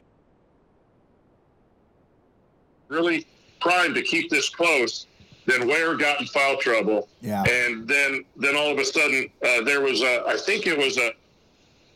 [2.87, 3.25] really
[3.59, 5.07] primed to keep this close.
[5.45, 7.41] Then Ware got in foul trouble, yeah.
[7.43, 10.97] and then then all of a sudden uh, there was a I think it was
[10.97, 11.11] a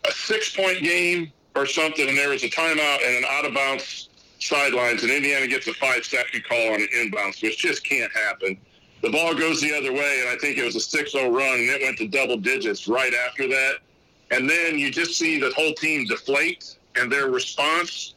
[0.08, 3.54] a six point game or something, and there was a timeout and an out of
[3.54, 4.08] bounds
[4.40, 8.58] sidelines, and Indiana gets a five second call on an inbounds, which just can't happen
[9.02, 11.60] the ball goes the other way, and I think it was a 6 0 run,
[11.60, 13.76] and it went to double digits right after that.
[14.32, 18.16] And then you just see the whole team deflate, and their response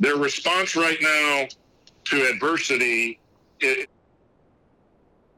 [0.00, 1.46] their response right now
[2.04, 3.20] to adversity
[3.60, 3.86] is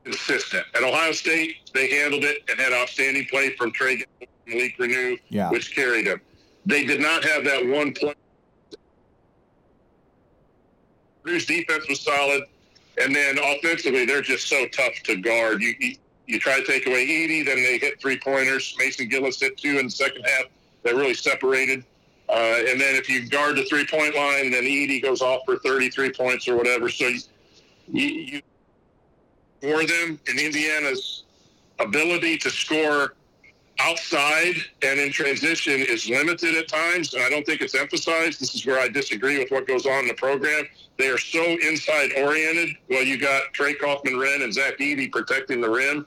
[0.05, 0.65] consistent.
[0.75, 4.05] At Ohio State, they handled it and had outstanding play from Trey
[4.47, 5.51] Malik Reneau, yeah.
[5.51, 6.21] which carried them.
[6.65, 8.15] They did not have that one play.
[11.25, 12.45] Purdue's defense was solid,
[12.99, 15.63] and then offensively, they're just so tough to guard.
[15.63, 18.75] You you, you try to take away Edey, then they hit three pointers.
[18.79, 20.45] Mason Gillis hit two in the second half
[20.83, 21.85] that really separated.
[22.29, 25.59] Uh, and then if you guard the three point line, then Edey goes off for
[25.59, 26.89] 33 points or whatever.
[26.89, 27.09] So
[27.89, 28.43] you, you,
[29.61, 31.25] for them in Indiana's
[31.79, 33.15] ability to score
[33.83, 38.41] outside and in transition is limited at times, and I don't think it's emphasized.
[38.41, 40.67] This is where I disagree with what goes on in the program.
[40.99, 42.77] They are so inside oriented.
[42.89, 46.07] Well, you got Trey Kaufman-Renn and Zach Edey protecting the rim,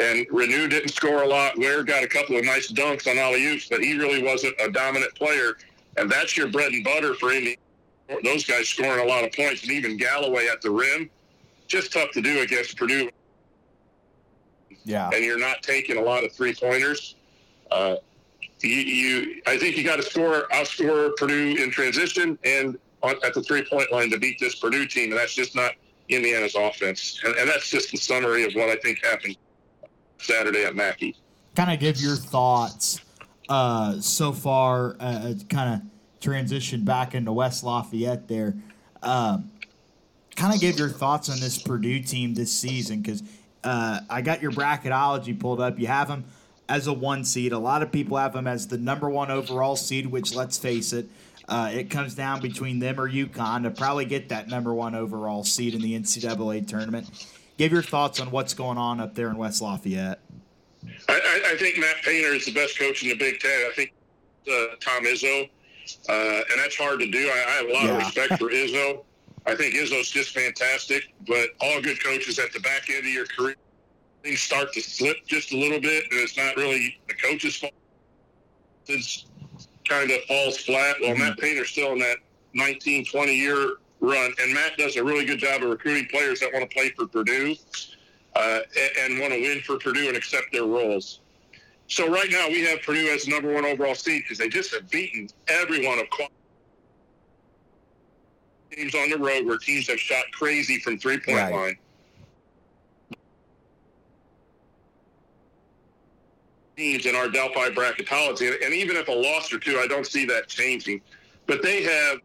[0.00, 1.58] and Reneau didn't score a lot.
[1.58, 4.70] Ware got a couple of nice dunks on alley oops, but he really wasn't a
[4.70, 5.56] dominant player,
[5.96, 7.58] and that's your bread and butter for Indy.
[8.24, 11.10] Those guys scoring a lot of points, and even Galloway at the rim,
[11.66, 13.08] just tough to do against Purdue
[14.84, 15.10] yeah.
[15.14, 17.16] and you're not taking a lot of three pointers,
[17.70, 17.96] uh,
[18.60, 23.34] you, you, I think you got to score, outscore Purdue in transition and on, at
[23.34, 25.72] the three point line to beat this Purdue team, and that's just not
[26.08, 27.20] Indiana's offense.
[27.24, 29.36] And, and that's just the summary of what I think happened
[30.18, 31.16] Saturday at Mackey.
[31.54, 33.00] Kind of give your thoughts
[33.48, 35.80] uh, so far, uh, kind of
[36.20, 38.54] transition back into West Lafayette there.
[39.02, 39.50] Um,
[40.36, 43.22] kind of give your thoughts on this Purdue team this season because
[43.64, 45.78] uh, I got your bracketology pulled up.
[45.78, 46.24] You have them
[46.68, 47.52] as a one seed.
[47.52, 50.92] A lot of people have them as the number one overall seed, which let's face
[50.92, 51.08] it,
[51.48, 55.42] uh, it comes down between them or UConn to probably get that number one overall
[55.42, 57.08] seed in the NCAA tournament.
[57.58, 60.20] Give your thoughts on what's going on up there in West Lafayette.
[61.08, 63.50] I, I think Matt Painter is the best coach in the Big Ten.
[63.50, 63.92] I think
[64.50, 65.50] uh, Tom Izzo,
[66.08, 67.18] uh, and that's hard to do.
[67.18, 67.90] I, I have a lot yeah.
[67.90, 69.04] of respect for Izzo.
[69.46, 73.26] I think Izzo's just fantastic, but all good coaches at the back end of your
[73.26, 73.56] career,
[74.22, 77.72] things start to slip just a little bit, and it's not really the coach's fault.
[78.86, 79.26] It's
[79.88, 80.96] kind of falls flat.
[81.00, 81.20] Well, mm-hmm.
[81.20, 82.18] Matt Painter's still in that
[82.54, 86.52] 19, 20 year run, and Matt does a really good job of recruiting players that
[86.52, 87.54] want to play for Purdue
[88.36, 88.58] uh,
[88.96, 91.20] and, and want to win for Purdue and accept their roles.
[91.86, 94.72] So right now we have Purdue as the number one overall seed because they just
[94.74, 96.34] have beaten everyone of quality
[98.70, 101.54] teams on the road where teams have shot crazy from three point right.
[101.54, 101.78] line.
[106.76, 110.24] Teams in our Delphi bracketology, and even if a loss or two, I don't see
[110.26, 111.02] that changing.
[111.46, 112.18] But they have,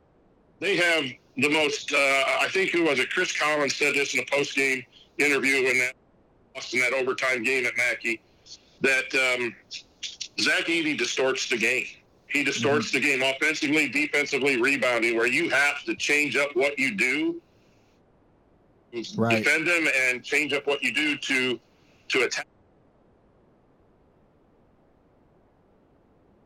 [0.60, 1.04] they have
[1.38, 1.92] the most.
[1.92, 3.10] Uh, I think who was it?
[3.12, 4.84] Chris Collins said this in a post game
[5.18, 5.94] interview in that
[6.72, 8.22] in that overtime game at Mackey
[8.82, 9.56] that um,
[10.40, 11.86] Zach Edey distorts the game.
[12.36, 12.98] He distorts mm-hmm.
[12.98, 17.42] the game offensively, defensively, rebounding, where you have to change up what you do,
[19.16, 19.42] right.
[19.42, 21.58] defend them, and change up what you do to
[22.10, 22.48] to attack.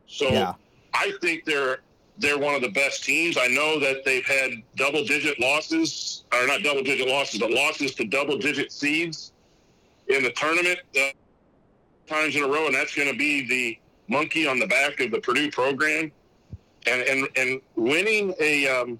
[0.06, 0.54] So yeah.
[0.94, 1.80] I think they're
[2.18, 3.36] they're one of the best teams.
[3.36, 7.96] I know that they've had double digit losses, or not double digit losses, but losses
[7.96, 9.32] to double digit seeds
[10.06, 11.10] in the tournament uh,
[12.06, 13.78] times in a row, and that's going to be the
[14.10, 16.12] monkey on the back of the Purdue program,
[16.86, 18.98] and and and winning a um,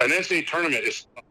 [0.00, 1.22] an NCAA tournament is you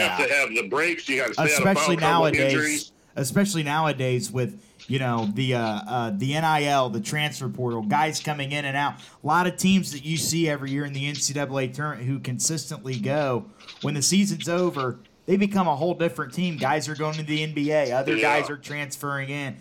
[0.00, 0.08] yeah.
[0.08, 1.08] have to have the breaks.
[1.08, 2.92] You got to stay especially nowadays.
[3.16, 8.52] Especially nowadays with you know the uh, uh, the NIL, the transfer portal, guys coming
[8.52, 8.94] in and out.
[9.22, 12.98] A lot of teams that you see every year in the NCAA tournament who consistently
[12.98, 13.46] go
[13.82, 14.98] when the season's over.
[15.26, 16.58] They become a whole different team.
[16.58, 17.92] Guys are going to the NBA.
[17.92, 18.40] Other yeah.
[18.40, 19.56] guys are transferring in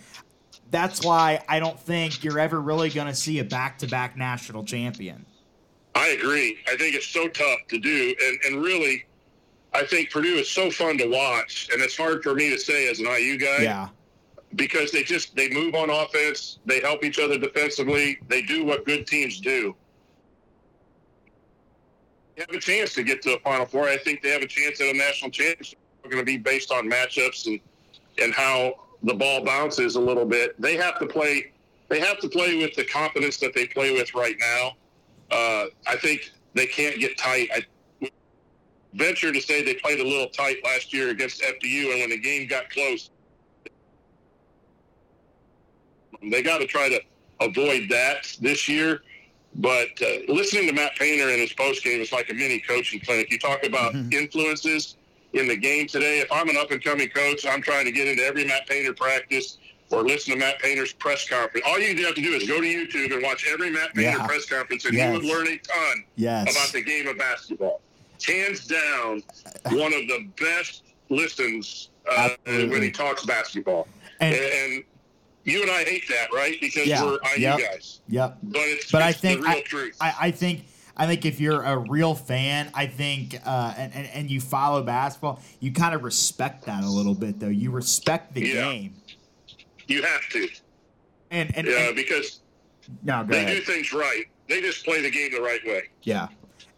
[0.74, 5.24] that's why I don't think you're ever really going to see a back-to-back national champion.
[5.94, 6.58] I agree.
[6.68, 9.06] I think it's so tough to do, and and really,
[9.74, 12.90] I think Purdue is so fun to watch, and it's hard for me to say
[12.90, 13.62] as an IU guy.
[13.62, 13.90] Yeah.
[14.56, 18.86] Because they just they move on offense, they help each other defensively, they do what
[18.86, 19.76] good teams do.
[22.36, 23.88] They have a chance to get to a Final Four.
[23.88, 25.78] I think they have a chance at a national championship.
[26.04, 27.60] We're going to be based on matchups and
[28.20, 30.60] and how the ball bounces a little bit.
[30.60, 31.52] They have to play.
[31.90, 34.72] They have to play with the confidence that they play with right now.
[35.30, 37.50] Uh, I think they can't get tight.
[37.54, 38.10] I
[38.94, 42.20] venture to say they played a little tight last year against FDU, and when the
[42.20, 43.10] game got close,
[46.22, 47.02] they got to try to
[47.42, 49.02] avoid that this year.
[49.56, 53.00] But uh, listening to Matt Painter in his post game is like a mini coaching
[53.00, 53.30] clinic.
[53.32, 54.12] You talk about mm-hmm.
[54.14, 54.96] influences
[55.34, 56.20] in the game today.
[56.20, 58.94] If I'm an up and coming coach, I'm trying to get into every Matt Painter
[58.94, 59.58] practice
[59.90, 61.66] or listen to Matt Painter's press conference.
[61.68, 64.26] All you have to do is go to YouTube and watch every Matt Painter Yeah.
[64.28, 65.08] press conference, and Yes.
[65.08, 66.52] you would learn a ton Yes.
[66.52, 67.82] about the game of basketball.
[68.26, 69.24] Hands down,
[69.72, 73.88] one of the best listens uh, when he talks basketball.
[74.20, 74.84] And- And,
[75.46, 76.60] you and I hate that, right?
[76.62, 77.04] Because Yeah.
[77.04, 77.60] we're IU Yep.
[77.60, 78.00] guys.
[78.10, 78.38] Yep.
[78.44, 79.98] But it's, But I think the real I, truth.
[80.00, 80.62] I, I think
[80.96, 84.84] I think if you're a real fan, I think uh, and, and and you follow
[84.84, 87.48] basketball, you kind of respect that a little bit though.
[87.48, 88.54] You respect the Yeah.
[88.72, 88.96] game.
[89.88, 90.48] you have to.
[91.32, 92.42] And and, Yeah, and because
[93.04, 93.58] no, go they ahead.
[93.58, 94.26] do things right.
[94.48, 95.84] They just play the game the right way.
[96.04, 96.28] Yeah,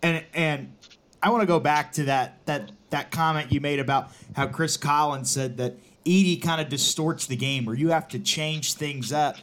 [0.02, 0.74] and and
[1.22, 4.78] I want to go back to that that that comment you made about how Chris
[4.78, 5.76] Collins said that
[6.06, 9.36] Edey kind of distorts the game, or you have to change things up.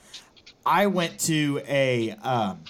[0.65, 2.61] I went to a um,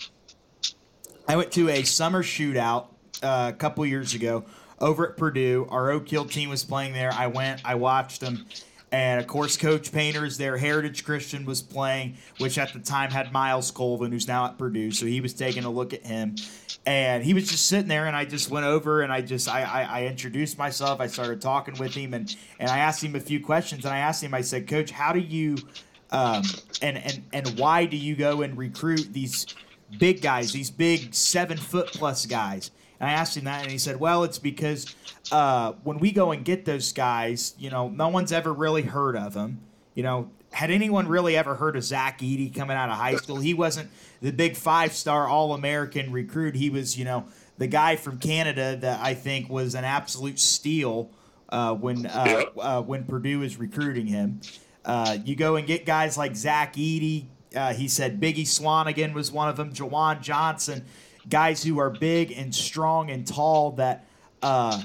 [1.29, 2.89] I went to a summer shootout
[3.23, 4.45] uh, a couple years ago
[4.81, 5.67] over at Purdue.
[5.71, 7.13] Our Oak Hill team was playing there.
[7.13, 8.47] I went, I watched them.
[8.91, 10.59] And of course, Coach Painters there.
[10.59, 14.91] Heritage Christian was playing, which at the time had Myles Colvin, who's now at Purdue.
[14.91, 16.37] So he was taking a look at him,
[16.85, 18.07] and he was just sitting there.
[18.07, 21.01] And I just went over and I just I, I, I introduced myself.
[21.01, 23.87] I started talking with him, and and I asked him a few questions.
[23.87, 25.57] And I asked him, I said, Coach, how do you,
[26.11, 26.43] um,
[26.83, 29.47] and and and why do you go and recruit these
[29.99, 32.71] big guys, these big seven foot plus guys?
[33.01, 34.95] And I asked him that, and he said, "Well, it's because
[35.31, 39.17] uh, when we go and get those guys, you know, no one's ever really heard
[39.17, 39.61] of them.
[39.95, 43.39] You know, had anyone really ever heard of Zach Edey coming out of high school?
[43.39, 46.55] He wasn't the big five star All American recruit.
[46.55, 47.27] He was, you know,
[47.59, 51.11] the guy from Canada that I think was an absolute steal
[51.49, 54.41] uh, when uh, uh, when Purdue was recruiting him.
[54.85, 57.27] Uh, you go and get guys like Zach Edey.
[57.55, 59.73] Uh, he said Biggie Swanigan was one of them.
[59.73, 60.85] JaJuan Johnson,
[61.29, 64.07] guys who are big and strong and tall that
[64.43, 64.83] uh,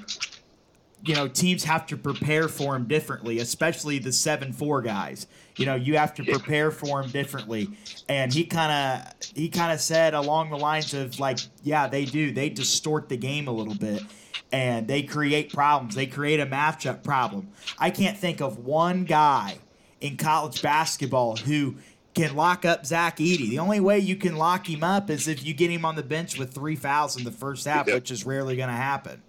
[1.04, 5.28] you know teams have to prepare for him differently, especially the seven four guys.
[5.56, 7.70] You know, you have to prepare for him differently,
[8.08, 8.72] and he kind
[9.04, 12.32] of he kind of said along the lines of like, yeah, they do.
[12.32, 14.02] They distort the game a little bit.
[14.50, 15.94] And they create problems.
[15.94, 17.50] They create a matchup problem.
[17.78, 19.58] I can't think of one guy
[20.00, 21.76] in college basketball who
[22.18, 23.50] can lock up Zach Edey.
[23.50, 26.04] The only way you can lock him up is if you get him on the
[26.04, 27.96] bench with three fouls in the first half, Yep.
[27.96, 29.22] which is rarely going to happen.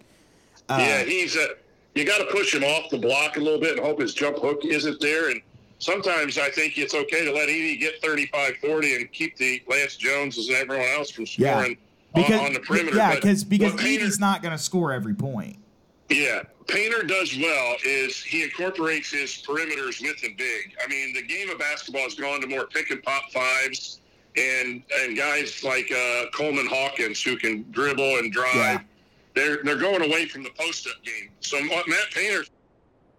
[0.69, 1.47] Uh, yeah, he's uh,
[1.95, 4.39] you got to push him off the block a little bit and hope his jump
[4.39, 5.31] hook isn't there.
[5.31, 5.41] And
[5.79, 9.97] sometimes I think it's okay to let Edey get 35, 40 and keep the Lance
[9.97, 11.55] Joneses and everyone else from Yeah.
[11.59, 11.77] scoring
[12.15, 12.97] because on, on the perimeter.
[12.97, 15.57] yeah, because because Edey's not going to score every point.
[16.11, 20.77] Yeah, Painter does well is he incorporates his perimeters with the big.
[20.85, 24.01] I mean, the game of basketball has gone to more pick and pop fives,
[24.37, 28.55] and and guys like uh, Coleman Hawkins who can dribble and drive.
[28.55, 28.81] Yeah.
[29.35, 31.31] They're they're going away from the post up game.
[31.41, 32.45] So Matt Painter,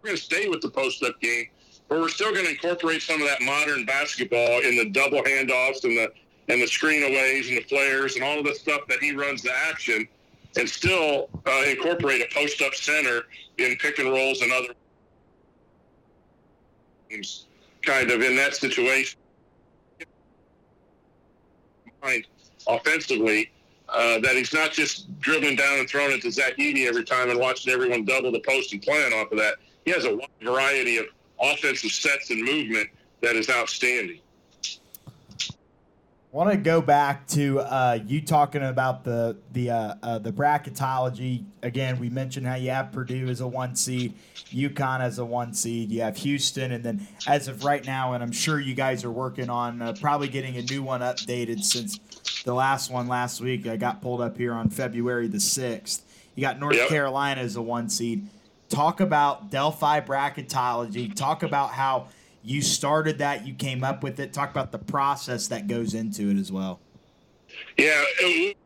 [0.01, 1.47] we're going to stay with the post up game,
[1.88, 5.83] but we're still going to incorporate some of that modern basketball in the double handoffs
[5.85, 6.12] and the
[6.49, 9.41] and the screen aways and the flares and all of the stuff that he runs
[9.41, 10.07] the action
[10.57, 13.23] and still uh, incorporate a post up center
[13.57, 14.73] in pick and rolls and other
[17.09, 17.45] teams
[17.81, 19.19] kind of in that situation.
[22.01, 22.25] Mind
[22.67, 23.51] offensively,
[23.89, 27.29] uh, that he's not just dribbling down and throwing it to Zach Edey every time
[27.29, 29.55] and watching everyone double the post and playing off of that.
[29.85, 31.05] He has a wide variety of
[31.41, 32.89] offensive sets and movement
[33.21, 34.19] that is outstanding.
[36.32, 40.32] I want to go back to uh, you talking about the the uh, uh, the
[40.32, 41.98] bracketology again.
[42.00, 44.13] We mentioned how you have Purdue as a one seed,
[44.52, 45.89] UConn as a one seed.
[45.89, 49.10] You have Houston, and then as of right now, and I'm sure you guys are
[49.10, 51.98] working on uh, probably getting a new one updated since
[52.44, 53.65] the last one last week.
[53.65, 56.06] I got pulled up here on February the sixth.
[56.36, 56.89] You got North Yep.
[56.89, 58.28] Carolina as a one seed.
[58.70, 61.12] Talk about Delphi bracketology.
[61.15, 62.10] Talk about how
[62.43, 64.34] you started that, you came up with it.
[64.34, 66.80] Talk about the process that goes into it as well.
[67.78, 68.58] Yeah, it-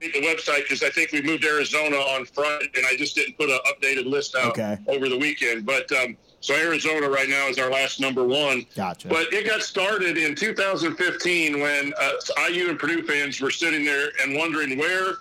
[0.00, 3.50] the website because I think we moved Arizona on front, and I just didn't put
[3.50, 4.78] an updated list out Okay.
[4.86, 5.66] over the weekend.
[5.66, 8.64] But um, so Arizona right now is our last number one.
[8.76, 9.08] Gotcha.
[9.08, 12.12] But it got started in 2015 when uh,
[12.48, 15.14] IU and Purdue fans were sitting there and wondering where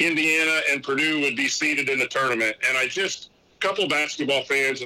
[0.00, 2.56] Indiana and Purdue would be seated in the tournament.
[2.68, 4.82] And I just, a couple basketball fans,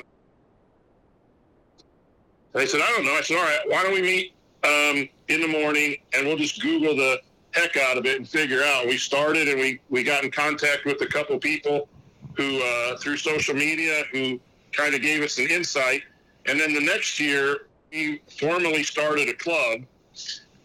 [2.52, 3.12] they said, I don't know.
[3.12, 4.34] I said, all right, why don't we meet
[4.64, 7.20] um, in the morning and we'll just Google the
[7.52, 8.86] heck out of it and figure out.
[8.86, 11.88] We started and we, we got in contact with a couple people
[12.36, 14.40] who, uh, through social media, who
[14.72, 16.02] kind of gave us an insight.
[16.46, 19.82] And then the next year, we formally started a club.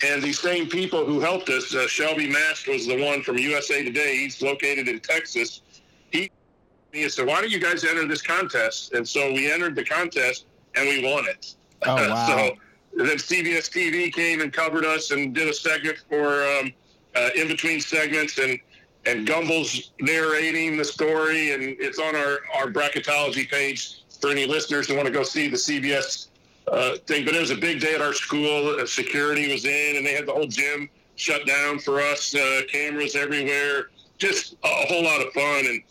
[0.03, 3.83] And these same people who helped us, uh, Shelby Mast was the one from USA
[3.83, 4.17] Today.
[4.17, 5.61] He's located in Texas.
[6.11, 6.29] He,
[6.91, 10.45] he said, "Why don't you guys enter this contest?" And so we entered the contest
[10.75, 11.55] and we won it.
[11.85, 12.27] Oh, wow.
[12.27, 12.57] so
[13.05, 16.73] then CBS TV came and covered us and did a segment for um,
[17.15, 18.59] uh, in between segments, and
[19.05, 24.87] and Gumbel's narrating the story, and it's on our our bracketology page for any listeners
[24.87, 26.27] who want to go see the CBS
[26.67, 27.25] uh, thing.
[27.25, 28.79] But it was a big day at our school.
[28.79, 32.35] Uh, security was in, and they had the whole gym shut down for us.
[32.35, 33.89] Uh, cameras everywhere.
[34.17, 35.81] Just a whole lot of fun, and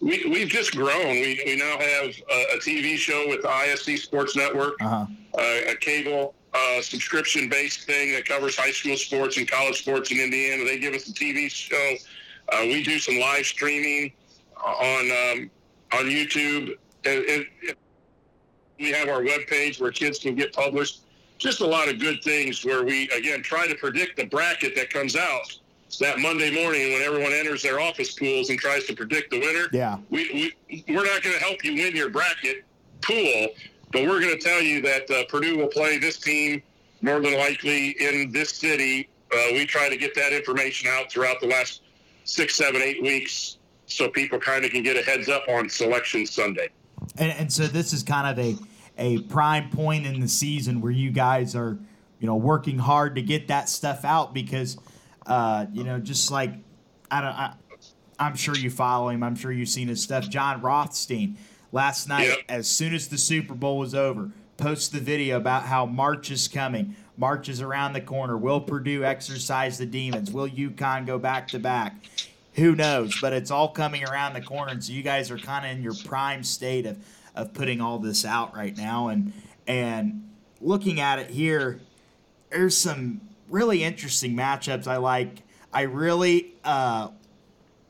[0.00, 1.08] we we've just grown.
[1.08, 5.06] We we now have a, a TV show with the ISC Sports Network, uh-huh.
[5.34, 10.10] uh, a cable uh, subscription based thing that covers high school sports and college sports
[10.10, 10.64] in Indiana.
[10.64, 11.94] They give us a TV show.
[12.52, 14.12] Uh, we do some live streaming
[14.64, 15.50] on um,
[15.92, 16.76] on YouTube.
[17.04, 17.46] And, and
[18.78, 21.02] we have our web page where kids can get published.
[21.38, 24.90] Just a lot of good things where we again try to predict the bracket that
[24.90, 25.58] comes out
[25.98, 29.68] that Monday morning when everyone enters their office pools and tries to predict the winner.
[29.72, 32.64] Yeah, we, we we're not going to help you win your bracket
[33.02, 33.48] pool
[33.92, 36.62] but we're going to tell you that uh, Purdue will play this team
[37.02, 39.08] more than likely in this city.
[39.32, 41.82] Uh, we try to get that information out throughout the last
[42.24, 46.24] six, seven, eight weeks so people kind of can get a heads up on selection
[46.24, 46.68] Sunday.
[47.16, 48.56] And, and so this is kind of a,
[48.98, 51.76] a prime point in the season where you guys are,
[52.20, 54.76] you know, working hard to get that stuff out because,
[55.30, 56.50] uh, you know, just like
[57.10, 57.54] I don't, I,
[58.18, 59.22] I'm sure you follow him.
[59.22, 60.28] I'm sure you've seen his stuff.
[60.28, 61.38] Jon Rothstein
[61.72, 62.38] last night, yep.
[62.48, 66.48] as soon as the Super Bowl was over, post the video about how March is
[66.48, 66.96] coming.
[67.16, 68.36] March is around the corner.
[68.36, 70.32] Will Purdue exercise the demons?
[70.32, 71.94] Will UConn go back to back?
[72.54, 73.16] Who knows?
[73.20, 75.82] But it's all coming around the corner, and so you guys are kind of in
[75.82, 76.98] your prime state of
[77.36, 79.08] of putting all this out right now.
[79.08, 79.32] And
[79.68, 80.28] and
[80.60, 81.80] looking at it here,
[82.50, 83.20] there's some
[83.50, 85.42] really interesting matchups I like.
[85.72, 87.08] I really uh,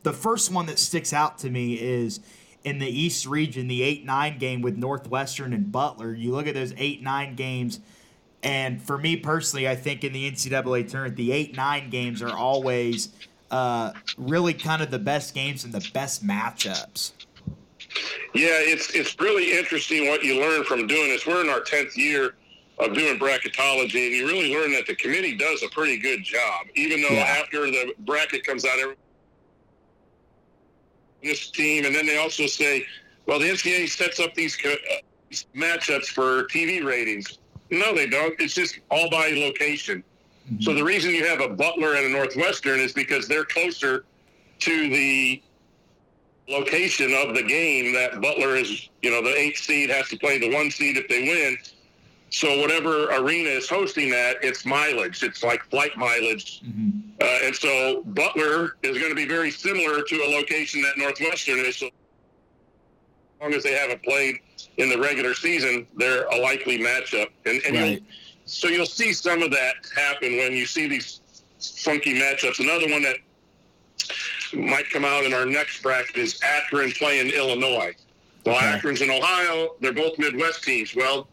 [0.03, 2.21] the first one that sticks out to me is
[2.65, 6.15] in the East region, the 8 9 game with Northwestern and Butler.
[6.15, 7.81] You look at those 8 9 games,
[8.43, 12.35] and for me personally, I think in the NCAA tournament, the 8 9 games are
[12.35, 13.11] always
[13.51, 17.13] uh, really kind of the best games and the best matchups.
[18.35, 21.27] Yeah, it's it's really interesting what you learn from doing this.
[21.27, 22.35] We're in our tenth year
[22.83, 26.67] of doing bracketology, and you really learn that the committee does a pretty good job.
[26.75, 27.37] Even though yeah.
[27.41, 28.79] after the bracket comes out,
[31.23, 32.87] this team, and then they also say,
[33.27, 34.75] well, the NCAA sets up these uh,
[35.55, 37.39] matchups for TV ratings.
[37.71, 38.35] No, they don't.
[38.41, 40.03] It's just all by location.
[40.47, 40.63] Mm-hmm.
[40.63, 44.05] So the reason you have a Butler and a Northwestern is because they're closer
[44.61, 45.43] to the
[46.49, 50.39] location of the game that Butler is, you know, the eight seed has to play
[50.39, 51.57] the one seed if they win.
[52.31, 55.23] So whatever arena is hosting that, it's mileage.
[55.25, 56.63] It's like flight mileage.
[56.63, 57.11] Mm-hmm.
[57.21, 61.59] Uh, and so Butler is going to be very similar to a location that Northwestern
[61.59, 61.77] is.
[61.77, 61.93] So as
[63.43, 64.37] long as they haven't played
[64.77, 67.29] in the regular season, they're a likely matchup.
[67.47, 67.91] And, and right.
[67.93, 68.01] you'll,
[68.45, 71.21] so you'll see some of that happen when you see these
[71.59, 72.61] funky matchups.
[72.61, 73.17] Another one that
[74.55, 77.95] might come out in our next bracket is Akron playing Illinois.
[78.47, 78.75] Well, okay.
[78.77, 79.75] Akron's in Ohio.
[79.81, 80.95] They're both Midwest teams.
[80.95, 81.29] Well,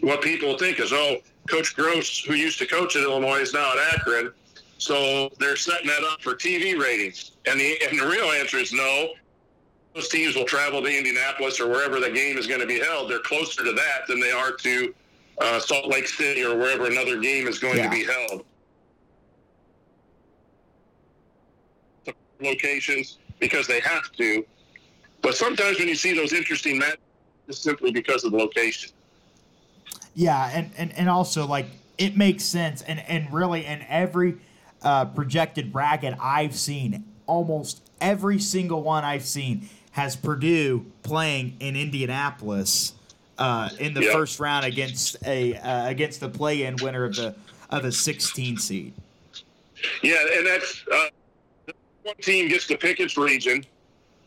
[0.00, 3.72] what people think is, oh, Coach Groce, who used to coach at Illinois, is now
[3.72, 4.32] at Akron.
[4.78, 7.32] So they're setting that up for TV ratings.
[7.46, 9.10] And the, and the real answer is no.
[9.94, 13.10] Those teams will travel to Indianapolis or wherever the game is going to be held.
[13.10, 14.94] They're closer to that than they are to
[15.40, 17.84] uh, Salt Lake City or wherever another game is going yeah.
[17.84, 18.44] to be held.
[22.40, 24.46] Locations because they have to.
[25.22, 26.98] But sometimes when you see those interesting matches,
[27.48, 28.92] it's simply because of the location.
[30.14, 31.66] Yeah, and, and, and also like
[31.98, 34.38] it makes sense, and and really in every
[34.82, 41.76] uh, projected bracket I've seen, almost every single one I've seen has Purdue playing in
[41.76, 42.94] Indianapolis
[43.38, 44.12] uh, in the yep.
[44.12, 47.34] first round against a uh, against the play-in winner of the
[47.70, 48.92] of a 16 seed.
[50.02, 53.64] Yeah, and that's uh, one team gets to pick its region,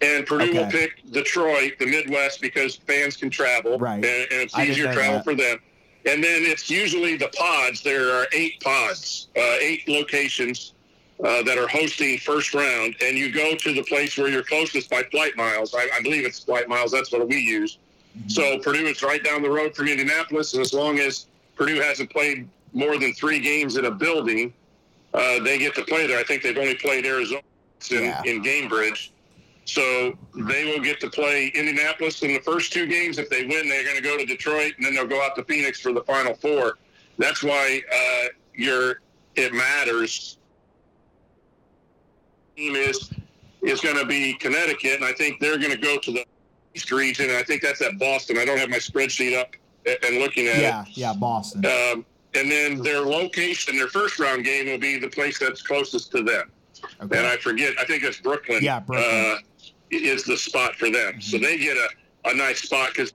[0.02, 0.64] and Purdue okay.
[0.64, 3.96] will pick Detroit, the Midwest, because fans can travel, right?
[3.96, 5.24] And, and it's easier travel that.
[5.24, 5.60] for them.
[6.06, 7.82] And then it's usually the pods.
[7.82, 10.74] There are eight pods, uh, eight locations
[11.24, 14.90] uh, that are hosting first round, and you go to the place where you're closest
[14.90, 15.74] by flight miles.
[15.74, 16.92] I, I believe it's flight miles.
[16.92, 17.78] That's what we use.
[18.18, 18.30] Mm-hmm.
[18.30, 22.10] So Purdue is right down the road from Indianapolis, and as long as Purdue hasn't
[22.10, 24.54] played more than three games in a building,
[25.14, 26.20] uh, they get to play there.
[26.20, 27.42] I think they've only played Arizona
[27.92, 28.22] in, yeah.
[28.26, 29.10] in Gainbridge.
[29.66, 33.18] So they will get to play Indianapolis in the first two games.
[33.18, 35.44] If they win, they're going to go to Detroit, and then they'll go out to
[35.46, 36.78] Phoenix for the final four.
[37.18, 39.02] That's why uh, you're,
[39.36, 40.38] it matters.
[42.56, 43.10] Team is
[43.62, 46.26] is going to be Connecticut, and I think they're going to go to the
[46.76, 47.30] East region.
[47.30, 48.38] And I think that's at Boston.
[48.38, 49.56] I don't have my spreadsheet up
[49.86, 50.90] and looking at yeah, it.
[50.92, 51.66] Yeah, Boston.
[51.66, 52.06] Um,
[52.36, 56.24] and then their location, their first round game will be the place that's closest to
[56.24, 56.52] them.
[57.02, 57.18] Okay.
[57.18, 58.60] And I forget, I think it's Brooklyn.
[58.62, 59.38] Yeah, Brooklyn.
[59.38, 59.38] Uh,
[59.98, 61.22] is the spot for them.
[61.22, 61.42] So Mhm.
[61.44, 61.90] they get a,
[62.30, 63.14] a nice spot because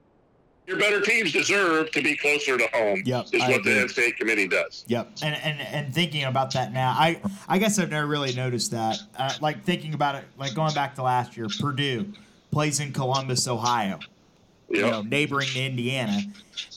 [0.67, 3.01] your better teams deserve to be closer to home.
[3.03, 3.71] Yep, is I what the.
[3.71, 4.85] NCAA committee does.
[4.87, 8.71] Yep, and, and and thinking about that now, I I guess I've never really noticed
[8.71, 8.99] that.
[9.17, 12.13] Uh, like thinking about it, like going back to last year, Purdue
[12.51, 13.99] plays in Columbus, Ohio,
[14.69, 16.21] You you know, neighboring to Indiana,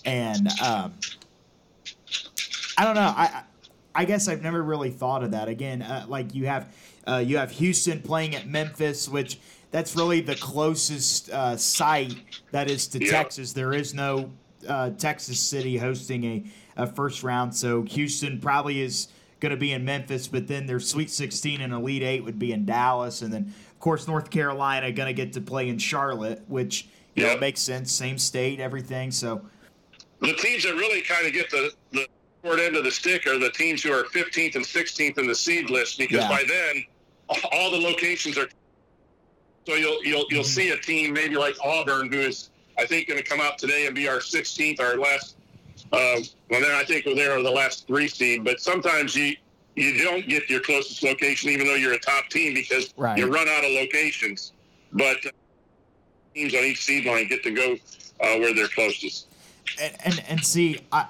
[0.06, 0.94] and um,
[2.78, 3.12] I don't know.
[3.16, 3.42] I I-
[3.94, 5.48] I guess I've never really thought of that.
[5.48, 6.74] Again, uh, like you have
[7.06, 9.38] uh, you have Houston playing at Memphis, which
[9.72, 12.14] that's really the closest uh, site
[12.52, 13.10] that is to Yeah.
[13.10, 13.52] Texas.
[13.52, 14.30] There is no
[14.68, 16.44] uh, Texas City hosting a,
[16.76, 19.08] a first round, so Houston probably is
[19.40, 20.28] going to be in Memphis.
[20.28, 23.80] But then their Sweet 16 and Elite Eight would be in Dallas, and then of
[23.80, 27.90] course North Carolina going to get to play in Charlotte, which you know makes sense.
[27.90, 29.10] Same state, everything.
[29.10, 29.40] So
[30.20, 32.06] the teams that really kind of get the, the
[32.44, 35.34] short end of the stick are the teams who are 15th and 16th in the
[35.34, 36.28] seed list because Yeah.
[36.28, 36.84] by then
[37.52, 38.48] all the locations are.
[39.66, 40.46] So you'll you'll you'll Mhm.
[40.46, 43.86] see a team maybe like Auburn who is I think going to come out today
[43.86, 45.36] and be our 16th, our last.
[45.92, 48.44] Uh, well, then I think they are the last three seed.
[48.44, 49.36] But sometimes you
[49.76, 53.18] you don't get your closest location even though you're a top team because Right.
[53.18, 54.52] you run out of locations.
[54.92, 55.18] But
[56.34, 57.72] teams on each seed line get to go
[58.20, 59.26] uh, where they're closest.
[59.80, 61.06] and and, and see, I,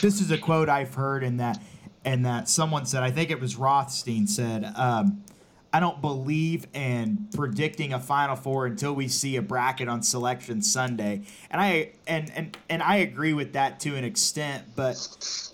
[0.00, 1.60] this is a quote I've heard, and that
[2.04, 3.02] and that someone said.
[3.02, 4.64] I think it was Rothstein said.
[4.76, 5.24] Um,
[5.72, 10.62] I don't believe in predicting a Final Four until we see a bracket on Selection
[10.62, 14.64] Sunday, and I and and and I agree with that to an extent.
[14.74, 14.96] But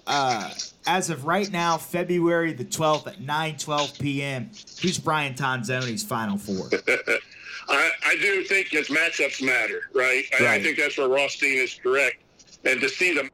[0.06, 0.50] uh,
[0.86, 4.50] as of right now, February the twelfth at nine twelve p.m.,
[4.80, 6.70] who's Brian Tonsoni's Final Four?
[7.68, 10.24] I, I do think his matchups matter, right?
[10.40, 12.16] I, I think that's where Rothstein is correct.
[12.64, 13.28] And to see them,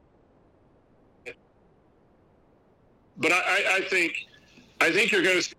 [3.17, 4.13] but I, I, I think,
[4.81, 5.55] I think you're going to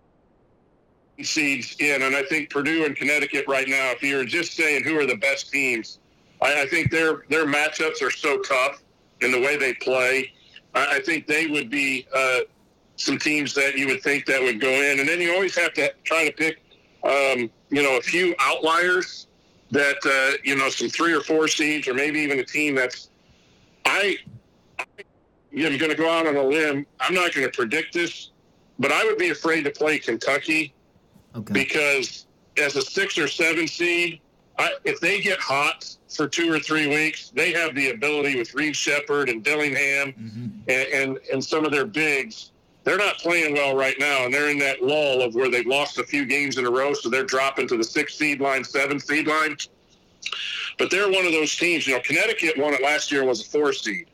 [1.25, 3.91] seeds in, and I think Purdue and Connecticut right now.
[3.91, 5.99] If you're just saying who are the best teams,
[6.41, 8.81] I, I think their their matchups are so tough
[9.21, 10.31] in the way they play.
[10.73, 12.39] I, I think they would be uh,
[12.95, 15.73] some teams that you would think that would go in, and then you always have
[15.73, 16.61] to try to pick
[17.03, 19.27] um, you know, a few outliers
[19.71, 23.09] that, uh, you know, some three or four seeds, or maybe even a team that's,
[23.85, 24.17] I,
[24.77, 24.85] I
[25.55, 26.85] am going to go out on a limb.
[26.99, 28.31] I'm not going to predict this,
[28.79, 30.73] but I would be afraid to play Kentucky
[31.35, 31.53] Okay.
[31.53, 32.27] because
[32.57, 34.19] as a six or seven seed,
[34.59, 38.53] I, if they get hot for two or three weeks, they have the ability with
[38.53, 42.51] Reed Sheppard and Dillingham hmm and, and and some of their bigs,
[42.83, 45.97] they're not playing well right now, and they're in that lull of where they've lost
[45.97, 48.99] a few games in a row, so they're dropping to the six seed line, seven
[48.99, 49.57] seed line.
[50.77, 51.87] But they're one of those teams.
[51.87, 54.05] You know, Connecticut won it last year and was a four seed,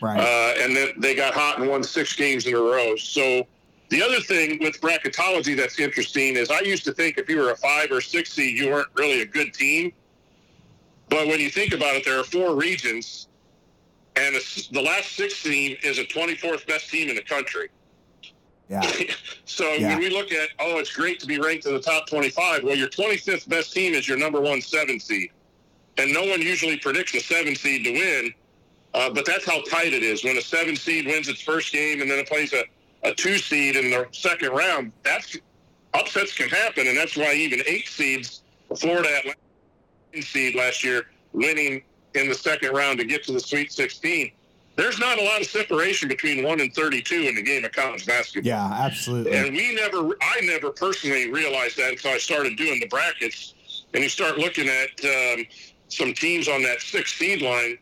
[0.00, 0.20] Right.
[0.20, 2.94] uh, and then they got hot and won six games in a row.
[2.96, 3.46] So
[3.92, 7.50] the other thing with bracketology that's interesting is I used to think if you were
[7.50, 9.92] a five or six seed, you weren't really a good team.
[11.10, 13.28] But when you think about it, there are four regions,
[14.16, 14.34] and
[14.72, 17.68] the last six team is a 24th best team in the country.
[18.70, 18.90] yeah.
[19.44, 19.88] So Yeah.
[19.90, 22.64] when we look at, oh, it's great to be ranked in the top 25.
[22.64, 25.28] Well, your 25th best team is your number one seven seed,
[25.98, 28.32] and no one usually predicts a seven seed to win.
[28.94, 30.24] Uh, but that's how tight it is.
[30.24, 32.64] When a seven seed wins its first game and then it plays a,
[33.02, 35.36] a two seed in the second round, that's
[35.94, 38.42] upsets can happen, and that's why even eight seeds,
[38.76, 39.38] Florida Atlantic
[40.20, 41.82] seed last year, winning
[42.14, 44.30] in the second round to get to the Sweet 16.
[44.74, 48.06] There's not a lot of separation between one and 32 in the game of college
[48.06, 48.48] basketball.
[48.48, 48.72] Yeah.
[48.72, 49.32] Absolutely.
[49.32, 53.54] And we never, I never personally realized that until I started doing the brackets.
[53.92, 55.44] And you start looking at um,
[55.88, 57.76] some teams on that six seed line,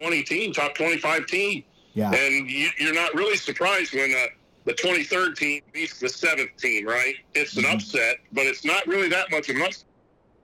[0.00, 1.64] 20 team, top 25 team.
[2.00, 2.12] Yeah.
[2.14, 4.26] And you, you're not really surprised when uh,
[4.64, 7.14] the 23rd team beats the seventh team, right?
[7.34, 7.74] It's an Mhm.
[7.74, 9.84] upset, but it's not really that much of an upset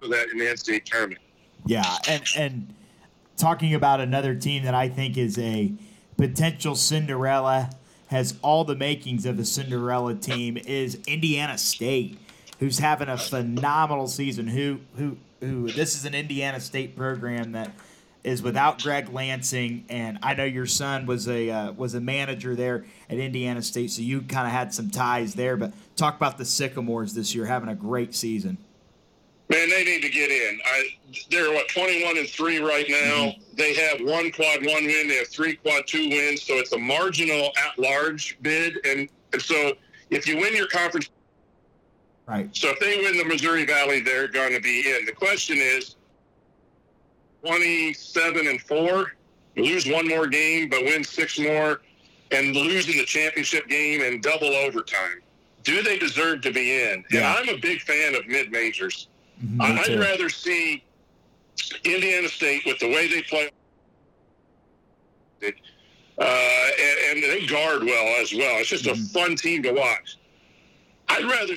[0.01, 1.21] for that in the NCAA tournament.
[1.65, 2.75] Yeah, and and
[3.39, 5.73] talking about another team that I think is a
[6.19, 7.71] potential Cinderella
[8.09, 12.19] has all the makings of a Cinderella team is Indiana State,
[12.61, 14.49] who's having a phenomenal season.
[14.49, 15.69] Who who who?
[15.73, 17.71] This is an Indiana State program that
[18.27, 22.57] is without Greg Lansing, and I know your son was a uh, was a manager
[22.57, 25.57] there at Indiana State, so you kind of had some ties there.
[25.57, 28.59] But talk about the Sycamores this year having a great season.
[29.49, 30.59] Man, they need to get in.
[30.67, 30.89] I,
[31.31, 33.33] they're what twenty one and three right now.
[33.55, 35.07] They have one quad one win.
[35.07, 36.43] They have three quad two wins.
[36.43, 39.73] So it's a marginal at large bid, and and so
[40.11, 41.11] if you win your conference,
[42.27, 42.49] Right.
[42.57, 45.05] so if they win the Missouri Valley, they're going to be in.
[45.07, 45.95] The question is,
[47.51, 49.13] twenty seven and four.
[49.57, 51.81] lose one more game but win six more,
[52.31, 55.23] and losing the championship game in double overtime.
[55.63, 57.05] Do they deserve to be in?
[57.11, 57.39] Yeah.
[57.39, 59.09] And I'm a big fan of mid majors.
[59.45, 59.99] Mhm, I'd too.
[59.99, 60.85] rather see
[61.85, 63.51] Indiana State with the way they play,
[65.43, 68.59] uh, and, and they guard well as well.
[68.59, 68.93] It's just Mhm.
[68.93, 70.17] a fun team to watch.
[71.09, 71.55] I'd rather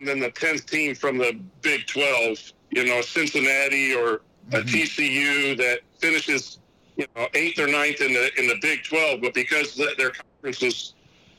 [0.00, 2.38] than the tenth team from the Big Twelve,
[2.70, 4.22] you know, Cincinnati or
[4.52, 4.68] a Mhm.
[4.70, 6.58] TCU that finishes,
[6.96, 10.62] you know, eighth or ninth in the in the Big Twelve, but because their conference
[10.62, 10.94] is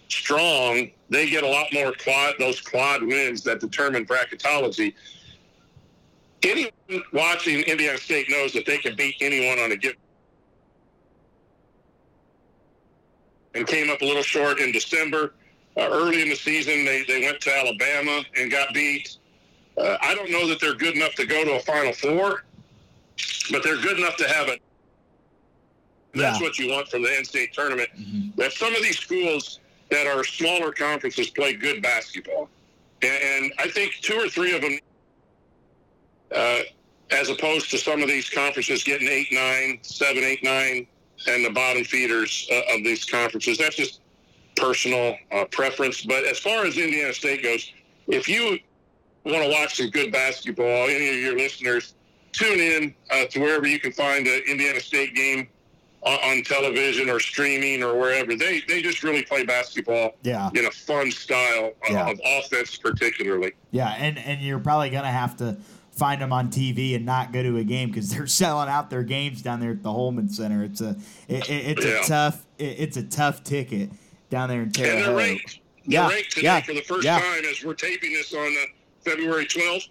[0.09, 4.93] strong, they get a lot more quad those quad wins that determine bracketology.
[6.43, 6.71] Anyone
[7.11, 9.97] watching Indiana State knows that they can beat anyone on a given.
[13.55, 15.33] And came up a little short in December.
[15.75, 19.17] Uh, early in the season, they, they went to Alabama and got beat.
[19.77, 22.43] Uh, I don't know that they're good enough to go to a Final Four,
[23.51, 24.61] but they're good enough to have it.
[26.13, 26.43] That's Yeah.
[26.45, 27.89] what you want from the NCAA tournament.
[27.97, 28.35] Mhm.
[28.35, 29.59] That some of these schools
[29.89, 32.49] that are smaller conferences play good basketball,
[33.01, 34.79] and I think two or three of them,
[36.31, 36.61] uh,
[37.11, 40.87] as opposed to some of these conferences getting eight, nine, seven, eight, nine,
[41.27, 43.57] and the bottom feeders uh, of these conferences.
[43.57, 44.01] That's just
[44.55, 46.01] personal uh, preference.
[46.01, 47.71] But as far as Indiana State goes,
[48.07, 48.59] if you
[49.25, 51.93] want to watch some good basketball, any of your listeners,
[52.31, 55.47] tune in uh, to wherever you can find an Indiana State game
[56.03, 58.35] on, on television or streaming or wherever.
[58.35, 60.49] They they just really play basketball Yeah.
[60.55, 62.09] in a fun style of, Yeah.
[62.09, 63.53] of offense, particularly.
[63.71, 65.57] Yeah, and and you're probably gonna have to
[65.91, 69.03] find them on TV and not go to a game because they're selling out their
[69.03, 70.63] games down there at the Hulman Center.
[70.63, 70.95] It's a
[71.27, 72.01] it, it- it's Yeah.
[72.01, 73.89] a tough it, it's a tough ticket
[74.29, 75.59] down there in Terre Haute.
[75.85, 77.19] Yeah, ranked today yeah, for the first yeah.
[77.19, 78.65] time as we're taping this on uh,
[79.03, 79.87] February 12th.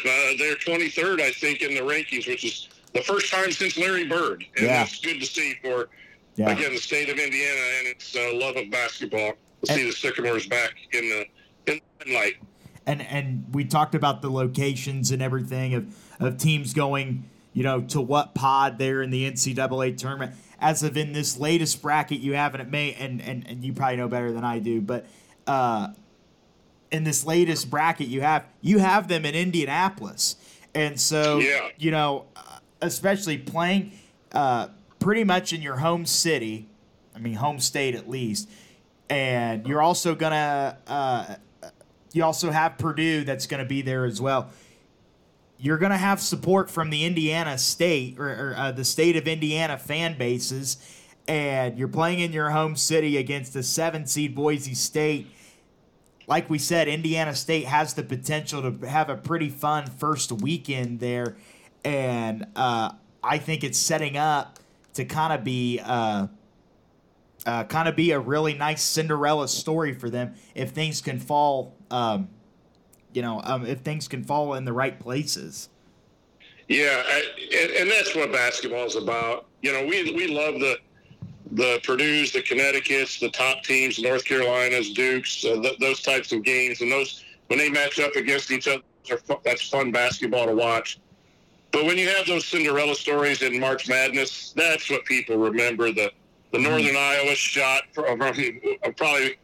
[0.00, 4.04] Uh, they're 23rd, I think, in the rankings, which is the first time since Larry
[4.04, 4.44] Bird.
[4.56, 4.78] And Yeah.
[4.84, 5.88] that's good to see for,
[6.36, 6.50] Yeah.
[6.50, 9.32] again, the state of Indiana and its uh, love of basketball
[9.64, 11.26] to And- see the Sycamores back in the
[11.72, 12.34] in the limelight.
[12.86, 15.86] and and we talked about the locations and everything of
[16.20, 20.32] of teams going, you know, to what pod there in the NCAA tournament.
[20.60, 23.72] As of in this latest bracket you have, and it may, and and, and you
[23.72, 25.06] probably know better than I do, but
[25.46, 25.88] uh,
[26.90, 30.36] in this latest bracket you have, you have them in Indianapolis,
[30.74, 31.68] and so Yeah.
[31.78, 33.92] you know, uh, especially playing
[34.32, 34.68] uh,
[34.98, 36.68] pretty much in your home city,
[37.14, 38.48] I mean home state at least,
[39.10, 40.78] and you're also gonna.
[40.86, 41.36] Uh,
[42.12, 44.48] you also have Purdue that's going to be there as well.
[45.58, 49.28] You're going to have support from the Indiana State or, or uh, the state of
[49.28, 50.78] Indiana fan bases,
[51.28, 55.26] and you're playing in your home city against the seven seed Boise State.
[56.26, 61.00] Like we said, Indiana State has the potential to have a pretty fun first weekend
[61.00, 61.36] there,
[61.84, 64.58] and uh, I think it's setting up
[64.94, 65.80] to kind of be.
[65.82, 66.28] Uh,
[67.44, 71.76] uh, kind of be a really nice Cinderella story for them if things can fall,
[71.92, 72.28] um,
[73.12, 75.68] you know, um, if things can fall in the right places.
[76.66, 77.22] Yeah, I,
[77.56, 79.46] and, and that's what basketball is about.
[79.62, 80.78] You know, we we love the
[81.52, 86.42] the Purdue's, the Connecticut's, the top teams, North Carolina's, Duke's, uh, th- those types of
[86.42, 90.54] games, and those when they match up against each other, fu- that's fun basketball to
[90.54, 90.98] watch.
[91.70, 95.92] But when you have those Cinderella stories in March Madness, that's what people remember.
[95.92, 96.10] The
[96.52, 98.34] the Northern Iowa shot from, from
[98.84, 99.36] uh, probably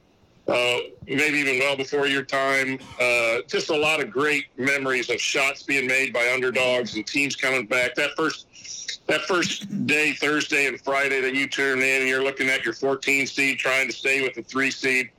[0.49, 2.79] uh, maybe even well before your time.
[3.01, 7.37] Uh, just a lot of great memories of shots being made by underdogs and teams
[7.37, 7.95] coming back.
[7.95, 8.47] That first
[9.07, 12.75] that first day, Thursday and Friday that you turn in, and you're looking at your
[12.75, 15.11] 14 seed trying to stay with the three seed.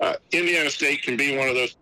[0.00, 1.76] Uh, Indiana State can be one of those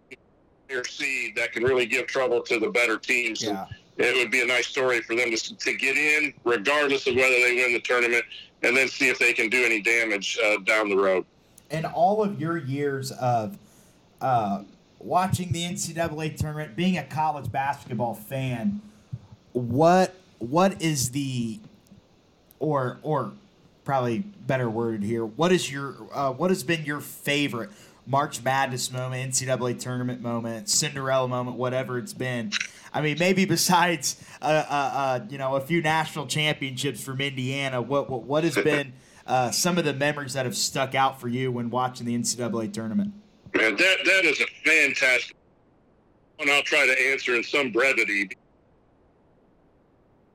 [0.88, 3.42] seed that can really give trouble to the better teams.
[3.42, 3.58] And
[3.98, 7.28] it would be a nice story for them to, to get in, regardless of whether
[7.28, 8.24] they win the tournament,
[8.62, 11.24] and then see if they can do any damage uh, down the road.
[11.70, 13.58] In all of your years of
[14.20, 14.62] uh,
[14.98, 18.80] watching the NCAA tournament, being a college basketball fan,
[19.52, 21.60] what what is the
[22.58, 23.32] or or
[23.84, 25.24] probably better word here?
[25.24, 27.70] What is your uh, what has been your favorite
[28.06, 32.50] March Madness moment, NCAA tournament moment, Cinderella moment, whatever it's been?
[32.92, 37.80] I mean, maybe besides uh, uh, uh, you know a few national championships from Indiana,
[37.80, 38.94] what what, what has been
[39.26, 42.72] uh, some of the memories that have stuck out for you when watching the NCAA
[42.72, 43.12] tournament?
[43.54, 45.36] Man, that that is a fantastic
[46.38, 46.48] one.
[46.48, 48.30] I'll try to answer in some brevity.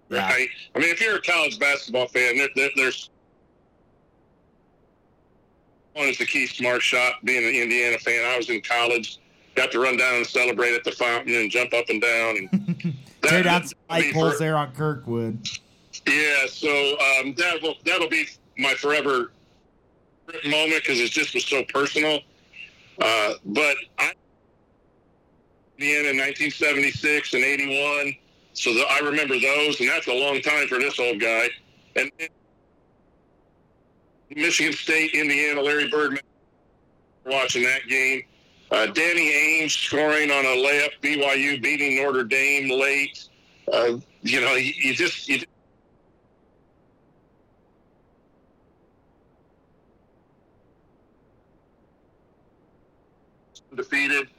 [0.09, 0.29] Yeah.
[0.29, 0.49] Right?
[0.75, 3.09] I mean, if you're a college basketball fan, there, there, there's
[5.93, 7.13] one is the Keith Smart shot.
[7.23, 9.19] Being an Indiana fan, I was in college,
[9.55, 12.49] got to run down and celebrate at the fountain and jump up and down.
[12.51, 15.47] And Tear down some light poles there on Kirkwood.
[16.05, 18.27] Yeah, so um, that will that'll be
[18.57, 19.31] my forever
[20.43, 22.19] moment because it just was so personal.
[23.01, 24.11] Uh, but I
[25.77, 28.15] in in 1976 and 81,
[28.55, 31.49] so the, I remember those, and that's a long time for this old guy.
[31.97, 32.09] And
[34.33, 36.21] Michigan State, Indiana, Larry Bird
[37.25, 38.23] watching that game.
[38.71, 43.27] Uh, Danny Ainge scoring on a layup, BYU beating Notre Dame late.
[43.71, 45.41] Uh, you know, you, you just you
[53.75, 54.29] defeated.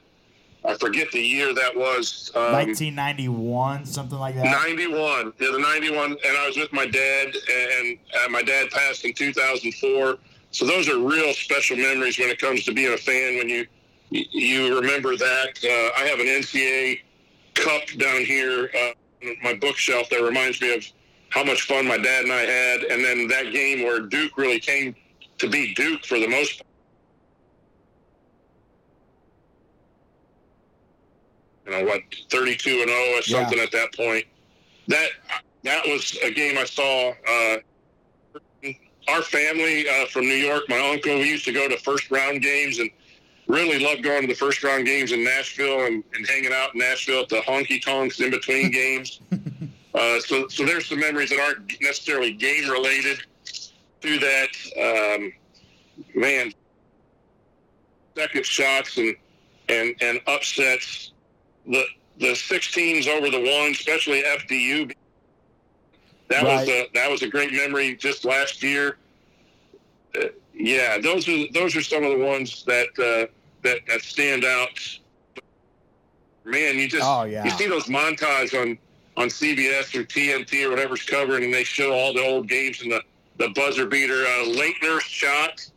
[0.67, 2.29] I forget the year that was.
[2.35, 4.43] Um, 1991, something like that.
[4.43, 5.33] 91.
[5.39, 6.11] Yeah, the 91.
[6.11, 10.17] And I was with my dad, and uh, my dad passed in 2004.
[10.51, 13.37] So those are real special memories when it comes to being a fan.
[13.37, 13.65] When you
[14.09, 16.99] you remember that, uh, I have an NCAA
[17.55, 20.85] cup down here, uh, my bookshelf that reminds me of
[21.29, 24.59] how much fun my dad and I had, and then that game where Duke really
[24.59, 24.95] came
[25.39, 26.66] to beat Duke for the most part
[31.67, 33.63] you know what, 32 and 0 or something yeah.
[33.65, 34.25] at that point.
[34.87, 35.09] That
[35.63, 37.13] that was a game I saw.
[37.27, 37.57] Uh,
[39.09, 42.41] our family uh, from New York, my uncle, we used to go to first round
[42.41, 42.89] games and
[43.47, 46.79] really loved going to the first round games in Nashville and, and hanging out in
[46.79, 49.21] Nashville at the honky tonks in between games.
[49.93, 53.19] Uh, so, so there's some memories that aren't necessarily game related
[54.01, 55.15] to that.
[55.15, 55.33] Um,
[56.13, 56.51] man,
[58.15, 59.15] second shots and
[59.69, 61.11] and and upsets
[61.67, 61.85] the
[62.19, 64.93] the six teams over the one, especially FDU.
[66.29, 66.59] That right.
[66.59, 68.97] was a that was a great memory just last year.
[70.15, 73.31] Uh, yeah, those are those are some of the ones that uh,
[73.63, 74.99] that that stand out.
[76.43, 77.43] Man, you just oh, yeah.
[77.43, 78.77] you see those montages on
[79.15, 82.91] on CBS or TNT or whatever's covering, and they show all the old games and
[82.91, 83.01] the
[83.37, 85.69] the buzzer beater uh, Laettner shot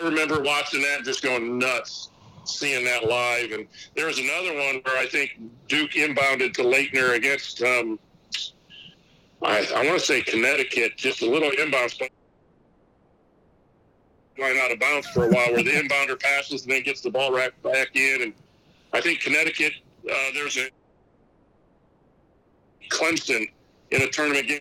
[0.00, 2.10] I remember watching that and just going nuts
[2.44, 3.52] seeing that live.
[3.52, 5.38] And there was another one where I think
[5.68, 7.98] Duke inbounded to Laettner against, um,
[9.42, 12.08] I, I want to say Connecticut, just a little inbound spot.
[14.38, 17.10] Line out of bounds for a while, where the inbounder passes and then gets the
[17.10, 18.22] ball right back in.
[18.22, 18.32] And
[18.92, 19.74] I think Connecticut,
[20.10, 20.70] uh, there's a
[22.88, 23.50] Clemson
[23.90, 24.60] in a tournament game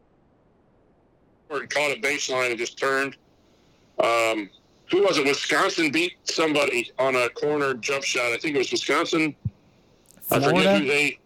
[1.47, 3.15] where it caught a baseline and just turned.
[3.99, 4.49] Um,
[4.91, 5.25] who was it?
[5.25, 8.31] Wisconsin beat somebody on a corner jump shot.
[8.31, 9.35] I think it was Wisconsin.
[10.23, 10.47] Florida?
[10.47, 11.19] I forget who they.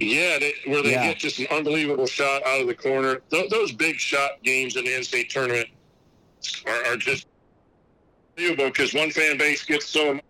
[0.00, 1.08] Yeah, they, where they yeah.
[1.08, 3.16] get just an unbelievable shot out of the corner.
[3.30, 5.68] Th- those big shot games in the NCAA tournament
[6.68, 7.26] are, are just
[8.36, 10.20] unbelievable because one fan base gets so,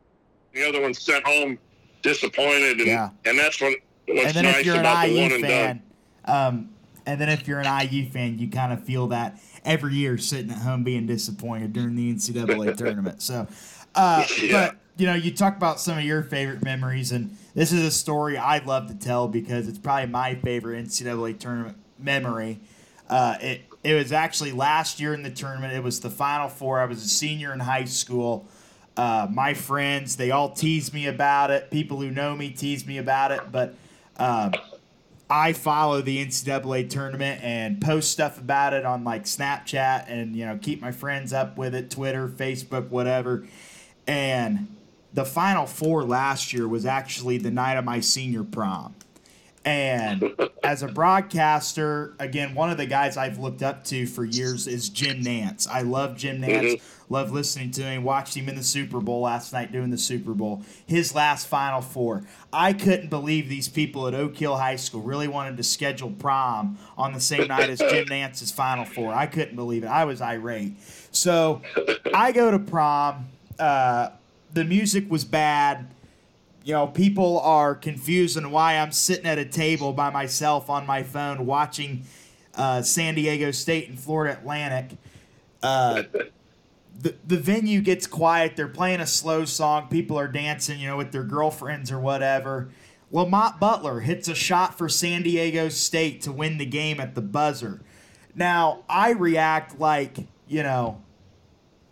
[0.54, 1.58] the other one's sent home
[2.00, 3.10] disappointed, and yeah.
[3.26, 3.74] and that's what
[4.06, 5.82] what's nice about the one fan, and done.
[6.24, 6.70] Um,
[7.04, 9.38] and then if you're an IU fan, you kind of feel that
[9.68, 13.22] every year sitting at home being disappointed during the NCAA tournament.
[13.22, 13.46] So,
[13.94, 14.50] uh, yeah.
[14.70, 17.90] but you know, you talk about some of your favorite memories, and this is a
[17.90, 22.58] story I'd love to tell because it's probably my favorite NCAA tournament memory.
[23.08, 25.74] Uh, it it was actually last year in the tournament.
[25.74, 26.80] It was the Final Four.
[26.80, 28.48] I was a senior in high school.
[28.96, 31.70] Uh, my friends, they all tease me about it.
[31.70, 33.74] People who know me tease me about it, but.
[34.16, 34.52] Um,
[35.30, 40.46] I follow the NCAA tournament and post stuff about it on like Snapchat and you
[40.46, 43.46] know keep my friends up with it, Twitter, Facebook, whatever.
[44.06, 44.74] And
[45.12, 48.94] the Final Four last year was actually the night of my senior prom.
[49.68, 54.66] And as a broadcaster, again, one of the guys I've looked up to for years
[54.66, 55.68] is Jim Nantz.
[55.68, 56.76] I love Jim Nantz.
[56.76, 57.12] Mm-hmm.
[57.12, 58.02] Love listening to him.
[58.02, 60.62] Watched him in the Super Bowl last night doing the Super Bowl.
[60.86, 62.24] His last Final Four.
[62.50, 66.78] I couldn't believe these people at Oak Hill High School really wanted to schedule prom
[66.96, 69.12] on the same night as Jim Nantz's Final Four.
[69.12, 69.88] I couldn't believe it.
[69.88, 70.76] I was irate.
[71.12, 71.60] So
[72.14, 73.26] I go to prom.
[73.58, 74.10] Uh,
[74.54, 75.88] the music was bad.
[76.68, 80.84] You know, people are confused on why I'm sitting at a table by myself on
[80.86, 82.02] my phone watching
[82.54, 84.98] uh, San Diego State and Florida Atlantic.
[85.62, 86.02] Uh,
[87.00, 88.54] the, the venue gets quiet.
[88.54, 89.88] They're playing a slow song.
[89.88, 92.68] People are dancing, you know, with their girlfriends or whatever.
[93.10, 97.22] Lamont Butler hits a shot for San Diego State to win the game at the
[97.22, 97.80] buzzer.
[98.34, 101.00] Now, I react like, you know,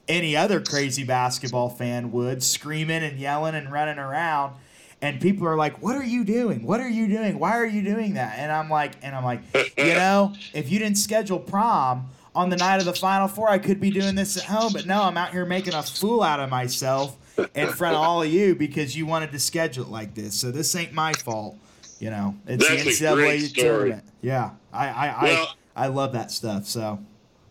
[0.06, 4.54] any other crazy basketball fan would, screaming and yelling and running around.
[5.02, 6.62] And people are like, "What are you doing?
[6.64, 7.38] What are you doing?
[7.38, 9.40] Why are you doing that?" And I'm like, and I'm like,
[9.76, 13.58] you know, if you didn't schedule prom on the night of the Final Four, I
[13.58, 16.40] could be doing this at home, but no, I'm out here making a fool out
[16.40, 17.16] of myself
[17.54, 20.34] in front of all of you because you wanted to schedule it like this.
[20.34, 21.56] So this ain't my fault.
[21.98, 24.04] You know, it's That's the NCAA tournament.
[24.22, 26.66] Yeah, I I, Well- I I love that stuff.
[26.66, 26.98] So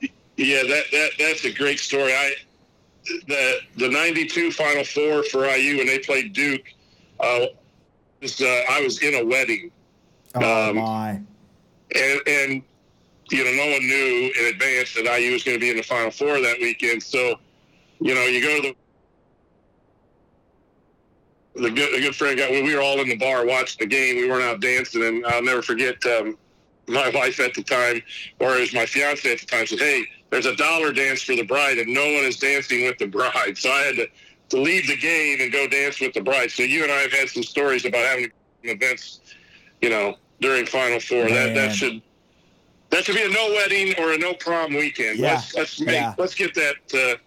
[0.01, 2.11] Yeah, that, that that's a great story.
[2.13, 2.33] I
[3.27, 6.73] the the '92 Final Four for IU when they played Duke.
[7.19, 7.45] Uh,
[8.21, 9.71] was, uh, I was in a wedding,
[10.35, 11.09] oh Um, my,
[11.95, 12.63] and and
[13.31, 15.83] you know no one knew in advance that IU was going to be in the
[15.83, 17.01] Final Four that weekend.
[17.03, 17.39] So,
[17.99, 18.75] you know, you go to the
[21.55, 22.51] the good, a good friend got.
[22.51, 24.17] We were all in the bar watching the game.
[24.17, 25.95] We weren't out dancing, and I'll never forget.
[26.05, 26.37] Um,
[26.87, 28.01] my wife at the time,
[28.39, 31.43] or as my fiance at the time, said, "Hey, there's a dollar dance for the
[31.43, 34.07] bride, and no one is dancing with the bride." So I had to,
[34.49, 36.51] to leave the game and go dance with the bride.
[36.51, 38.31] So you and I have had some stories about having
[38.63, 39.19] events,
[39.81, 41.27] you know, during Final Four.
[41.29, 42.01] That that should
[42.89, 45.19] that should be a no wedding or a no prom weekend.
[45.19, 45.33] Yeah.
[45.33, 46.13] Let's let's make Yeah.
[46.17, 47.17] let's get that uh,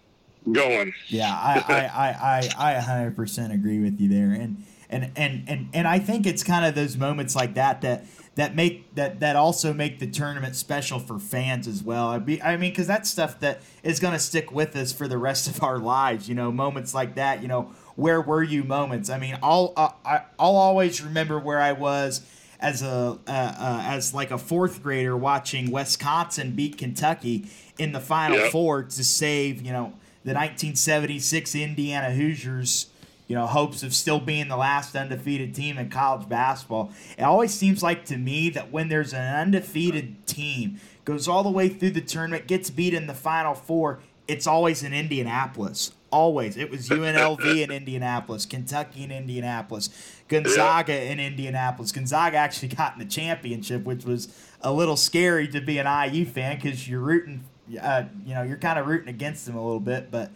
[0.53, 0.93] going.
[1.07, 5.69] yeah, I I, I, I I 100% agree with you there, and and and and
[5.73, 9.35] and I think it's kind of those moments like that that that make that that
[9.35, 12.07] also make the tournament special for fans as well.
[12.07, 15.07] I be I mean because that's stuff that is going to stick with us for
[15.07, 16.29] the rest of our lives.
[16.29, 17.41] You know, moments like that.
[17.41, 19.09] You know, where were you moments?
[19.09, 22.21] I mean, I'll uh, I, I'll always remember where I was
[22.59, 27.47] as a uh, uh, as like a fourth grader watching Wisconsin beat Kentucky
[27.77, 28.51] in the Final Yep.
[28.51, 29.93] Four to save you know
[30.23, 32.87] the 1976 Indiana Hoosiers
[33.29, 36.91] you know, hopes of still being the last undefeated team in college basketball.
[37.15, 41.51] It always seems like to me that when there's an undefeated team, goes all the
[41.51, 45.91] way through the tournament, gets beat in the final four, it's always in Indianapolis.
[46.11, 46.57] Always.
[46.57, 49.89] It was UNLV in Indianapolis, Kentucky in Indianapolis,
[50.27, 51.91] Gonzaga in Indianapolis.
[51.91, 54.27] Gonzaga actually got in the championship, which was
[54.61, 57.43] a little scary to be an IU fan because you're rooting,
[57.81, 60.11] uh, you know, you're kind of rooting against them a little bit.
[60.11, 60.31] But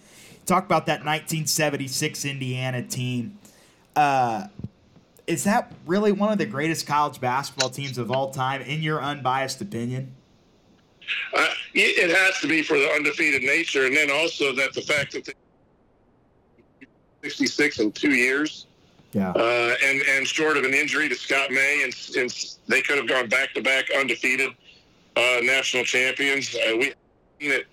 [0.45, 3.37] talk about that 1976 Indiana team.
[3.95, 4.47] Uh,
[5.25, 9.01] is that really one of the greatest college basketball teams of all time, in your
[9.01, 10.11] unbiased opinion?
[11.33, 15.13] Uh, it has to be for the undefeated nature, and then also that the fact
[15.13, 15.33] that they
[17.23, 18.65] 66 in two years,
[19.13, 19.31] Yeah.
[19.31, 23.07] uh, and and short of an injury to Scott May, and, and they could have
[23.07, 24.51] gone back to back undefeated
[25.15, 26.53] uh, national champions.
[26.55, 26.93] Uh, we
[27.39, 27.67] it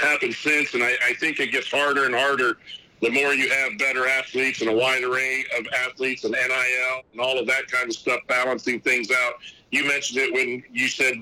[0.00, 2.56] happen since, and I, I think it gets harder and harder
[3.00, 7.20] the more you have better athletes and a wide array of athletes and NIL and
[7.20, 9.34] all of that kind of stuff balancing things out.
[9.70, 11.14] You mentioned it when you said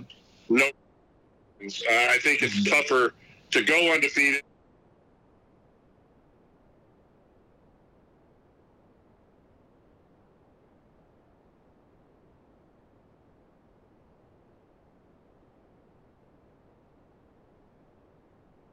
[0.48, 0.66] no.
[0.66, 3.14] Uh, I think it's tougher
[3.50, 4.42] to go undefeated.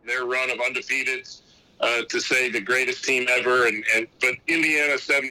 [0.06, 1.28] Their run of undefeated
[1.80, 5.30] uh, to say the greatest team ever, and, and but Indiana seven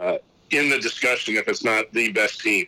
[0.00, 0.18] uh,
[0.50, 2.66] in the discussion if it's not the best team.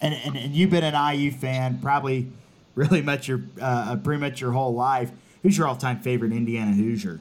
[0.00, 2.28] And, and, and you've been an IU fan probably
[2.74, 5.10] really much your uh, pretty much your whole life.
[5.42, 7.20] Who's your all-time favorite Indiana Hoosier?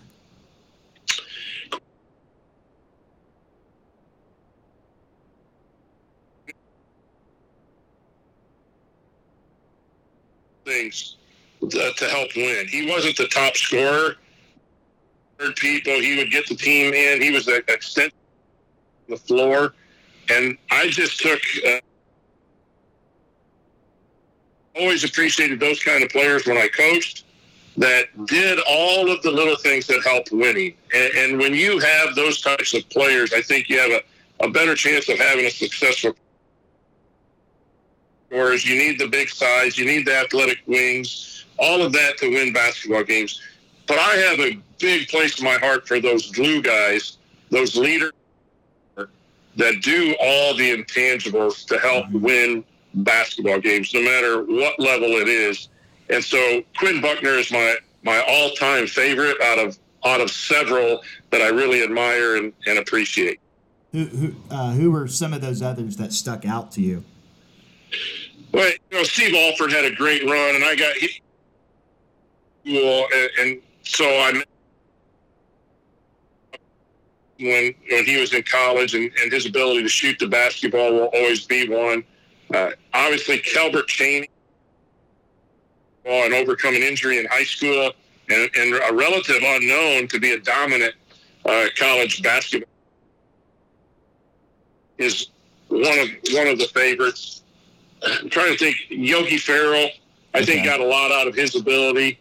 [10.66, 11.18] things
[11.62, 12.68] to, to help win.
[12.68, 14.16] He wasn't the top scorer.
[15.38, 17.22] Third people, he would get the team in.
[17.22, 18.14] He was the extent
[19.10, 19.74] the floor,
[20.30, 21.40] and I just took.
[21.68, 21.80] Uh,
[24.76, 27.24] always appreciated those kind of players when I coached
[27.78, 30.76] that did all of the little things that help winning.
[30.94, 34.50] And, and when you have those types of players, I think you have a, a
[34.50, 36.16] better chance of having a successful
[38.30, 42.30] Whereas you need the big size, you need the athletic wings, all of that to
[42.30, 43.42] win basketball games.
[43.88, 47.18] But I have a big place in my heart for those glue guys,
[47.50, 48.12] those leaders
[49.58, 52.64] that do all the intangibles to help win
[52.96, 55.70] basketball games, no matter what level it is.
[56.10, 61.02] And so Quinn Buckner is my my all time favorite out of out of several
[61.32, 63.40] that I really admire and, and appreciate.
[63.92, 67.04] Who who uh, who were some of those others that stuck out to you?
[68.52, 71.22] Well, you know, Steve Alford had a great run, and I got he,
[72.66, 74.44] well, and, and so I
[77.40, 81.10] when when he was in college, and, and his ability to shoot the basketball will
[81.14, 82.04] always be one.
[82.54, 84.30] Uh, obviously, Calbert Cheaney,
[86.06, 87.92] and overcome an injury in high school,
[88.30, 90.94] and, and a relative unknown to be a dominant
[91.46, 92.70] uh, college basketball
[94.98, 95.28] is
[95.68, 97.42] one of one of the favorites.
[98.04, 98.78] I'm trying to think.
[98.90, 99.90] Yogi Ferrell
[100.36, 100.46] I okay.
[100.46, 102.20] think got a lot out of his ability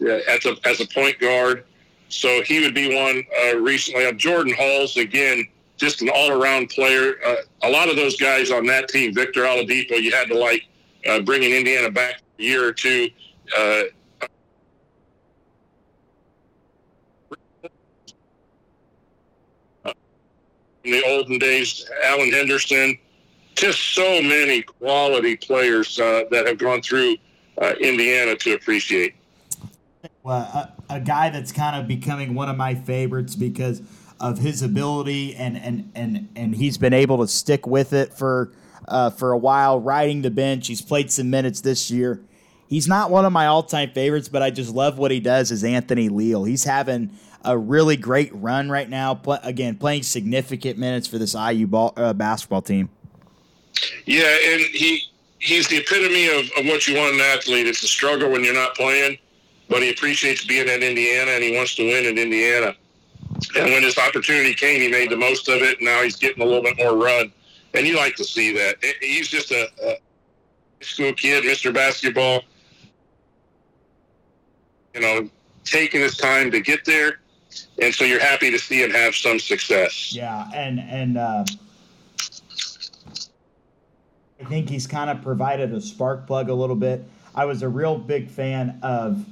[0.00, 1.64] as a as a point guard.
[2.08, 4.04] So he would be one uh, recently.
[4.06, 5.46] Uh, Jordan Hulls again,
[5.76, 7.14] just an all around player.
[7.24, 10.66] Uh, a lot of those guys on that team, Victor Oladipo, you had to like
[11.08, 13.10] uh, bringing Indiana back a year or two.
[13.56, 13.82] Uh,
[20.84, 22.98] in the olden days, Alan Henderson,
[23.54, 27.16] just so many quality players uh, that have gone through
[27.60, 29.14] uh, Indiana to appreciate.
[30.22, 33.80] Well, a, a, guy that's kind of becoming one of my favorites because
[34.20, 38.52] of his ability and and and and he's been able to stick with it for
[38.86, 40.66] uh, for a while, riding the bench.
[40.66, 42.20] He's played some minutes this year.
[42.68, 45.50] He's not one of my all-time favorites, but I just love what he does.
[45.50, 46.44] Is Anthony Leal?
[46.44, 47.10] He's having
[47.44, 49.20] a really great run right now.
[49.42, 52.90] Again, playing significant minutes for this IU ball, uh, basketball team.
[54.04, 55.02] Yeah, and he
[55.38, 57.66] he's the epitome of, of what you want an athlete.
[57.66, 59.18] It's a struggle when you're not playing,
[59.70, 62.74] but he appreciates being at Indiana and he wants to win in Indiana.
[63.56, 65.80] And when his opportunity came, he made the most of it.
[65.80, 67.32] Now he's getting a little bit more run,
[67.72, 68.76] and you like to see that.
[69.00, 71.72] He's just a, a school kid, Mr.
[71.72, 72.42] Basketball.
[74.94, 75.30] You know,
[75.64, 77.20] taking his time to get there,
[77.80, 80.12] and so you're happy to see him have some success.
[80.14, 81.44] Yeah, and and uh,
[84.40, 87.04] I think he's kind of provided a spark plug a little bit.
[87.34, 89.24] I was a real big fan of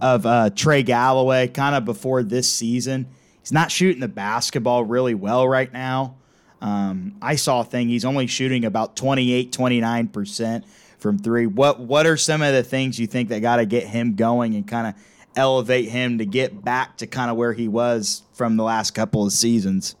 [0.00, 3.06] of uh, Trey Galloway kind of before this season.
[3.40, 6.16] He's not shooting the basketball really well right now.
[6.60, 7.88] Um, I saw a thing.
[7.88, 10.64] He's only shooting about 28, 29%
[10.98, 11.46] from three.
[11.46, 14.54] What what are some of the things you think that got to get him going
[14.54, 14.94] and kind of
[15.36, 19.24] elevate him to get back to kind of where he was from the last couple
[19.24, 19.94] of seasons?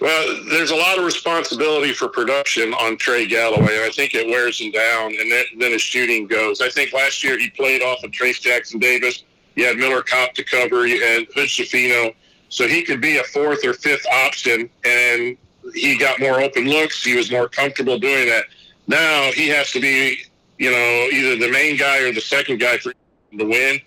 [0.00, 4.26] Well, there's a lot of responsibility for production on Trey Galloway, and I think it
[4.26, 6.60] wears him down, and then, then his shooting goes.
[6.60, 9.24] I think last year he played off of Trayce Jackson Davis.
[9.54, 10.86] You had Miller Kopp to cover.
[10.86, 12.14] You had Hood Schifino.
[12.48, 15.36] So he could be a fourth or fifth option, and
[15.74, 17.02] he got more open looks.
[17.02, 18.44] He was more comfortable doing that.
[18.86, 20.24] Now he has to be,
[20.58, 22.92] you know, either the main guy or the second guy for
[23.32, 23.80] the win,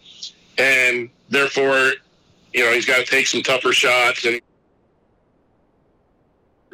[0.58, 1.92] and therefore,
[2.54, 4.42] you know, he's got to take some tougher shots and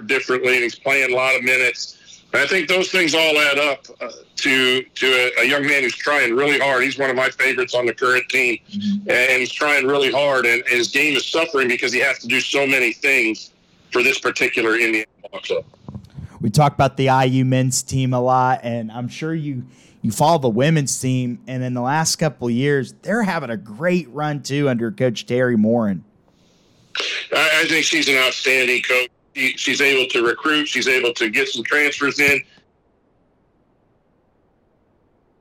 [0.07, 1.97] differently, and he's playing a lot of minutes.
[2.33, 5.95] I think those things all add up uh, to to a, a, young man who's
[5.95, 6.83] trying really hard.
[6.83, 9.09] He's one of my favorites on the current team, mm-hmm.
[9.09, 10.45] and he's trying really hard.
[10.45, 13.51] And, and, his game is suffering because he has to do so many things
[13.91, 15.65] for this particular Indian ball club.
[16.39, 19.65] We talk about the IU men's team a lot, and I'm sure you
[20.01, 21.39] you follow the women's team.
[21.47, 25.57] And in the last couple years, they're having a great run too under Coach Teri
[25.57, 26.03] Moren.
[27.33, 30.67] I, I think she's an outstanding coach she, she's able to recruit.
[30.67, 32.41] She's able to get some transfers in.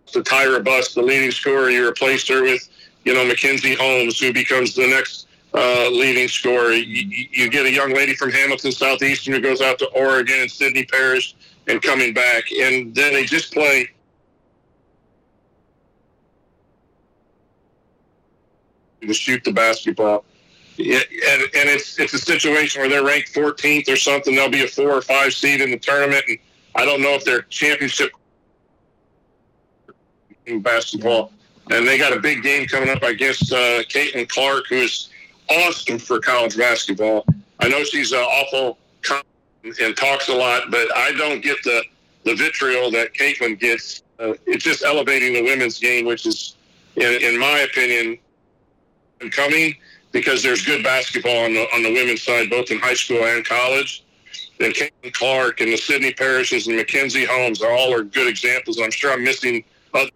[0.07, 2.69] To Tyra Buss, the leading scorer, you replaced her with,
[3.05, 6.73] you know, Mackenzie Holmes, who becomes the next uh, leading scorer.
[6.73, 10.51] You, you, get a young lady from Hamilton Southeastern who goes out to Oregon and
[10.51, 11.37] Sydney Parrish
[11.69, 12.51] and coming back.
[12.51, 13.89] And then they just play
[19.01, 20.25] to shoot the basketball
[20.81, 24.35] and, and it's it's a situation where they're ranked 14th or something.
[24.35, 26.39] They'll be a four or five seed in the tournament, and
[26.75, 28.11] I don't know if they're championship
[30.47, 31.33] in basketball.
[31.71, 35.09] And they got a big game coming up against uh, Caitlin Clark, who is
[35.49, 37.25] awesome for college basketball.
[37.61, 38.79] I know she's uh, awful
[39.65, 41.83] and talks a lot, but I don't get the
[42.25, 44.03] the vitriol that Caitlin gets.
[44.19, 46.57] Uh, it's just elevating the women's game, which is,
[46.97, 48.19] in, in my opinion,
[49.31, 49.75] coming
[50.13, 53.45] because there's good basketball on the on the women's side, both in high school and
[53.45, 54.05] college.
[54.61, 58.79] And Caitlin Clark and the Sydney Parrishes and Mackenzie Holmes are all are good examples.
[58.79, 60.11] I'm sure I'm missing other.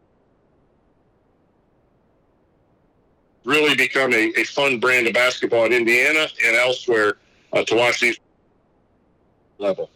[3.45, 7.15] Really become a, a fun brand of basketball in Indiana and elsewhere
[7.53, 8.19] uh, to watch these
[9.59, 9.91] level.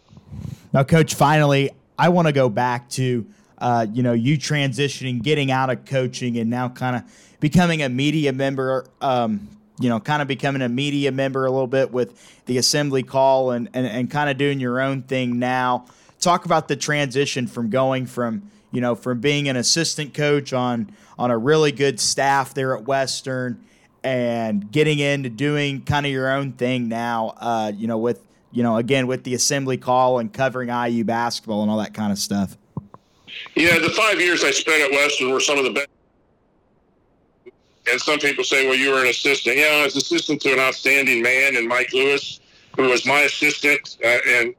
[0.72, 3.26] Now, Coach, finally, I want to go back to
[3.58, 7.02] uh, you know you transitioning, getting out of coaching, and now kind of
[7.40, 8.86] becoming a media member.
[9.00, 13.02] Um, you know, kind of becoming a media member a little bit with the assembly
[13.02, 15.86] call and, and, and kind of doing your own thing now.
[16.20, 20.90] Talk about the transition from going from, you know, from being an assistant coach on
[21.18, 23.64] on a really good staff there at Western
[24.04, 28.62] and getting into doing kind of your own thing now, uh, you know, with, you
[28.62, 32.18] know, again, with the assembly call and covering IU basketball and all that kind of
[32.18, 32.56] stuff.
[33.54, 35.88] Yeah, the five years I spent at Western were some of the best
[37.90, 39.56] and some people say, well, you were an assistant.
[39.56, 42.40] Yeah, I was assistant to an outstanding man and Mike Lewis,
[42.76, 44.54] who was my assistant uh, in,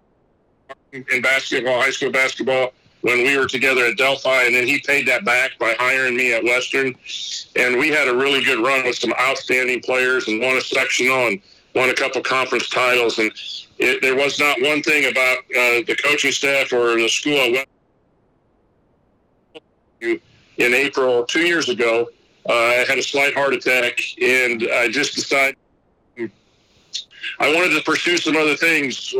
[0.91, 2.73] in basketball, high school basketball.
[3.01, 6.33] when we were together at Delphi, and then he paid that back by hiring me
[6.33, 6.95] at Western.
[7.55, 11.27] And we had a really good run with some outstanding players and won a sectional
[11.27, 11.41] and
[11.75, 13.19] won a couple conference titles.
[13.19, 13.31] And
[13.77, 17.55] it, there was not one thing about uh, the coaching staff or the school
[20.01, 20.19] in
[20.73, 22.09] April two years ago.
[22.49, 25.55] Uh, I had a slight heart attack, and I just decided
[27.39, 29.13] I wanted to pursue some other things.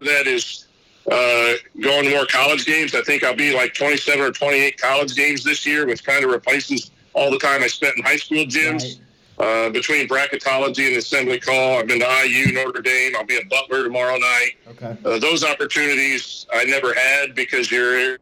[0.00, 0.66] That is
[1.10, 2.94] uh, going to more college games.
[2.94, 6.30] I think I'll be like 27 or 28 college games this year, which kind of
[6.30, 8.82] replaces all the time I spent in high school gyms.
[8.82, 9.00] Right.
[9.38, 13.14] Uh, between bracketology and assembly call, I've been to IU, Notre Dame.
[13.16, 14.52] I'll be at Butler tomorrow night.
[14.68, 14.96] Okay.
[15.04, 18.18] Uh, those opportunities I never had because you're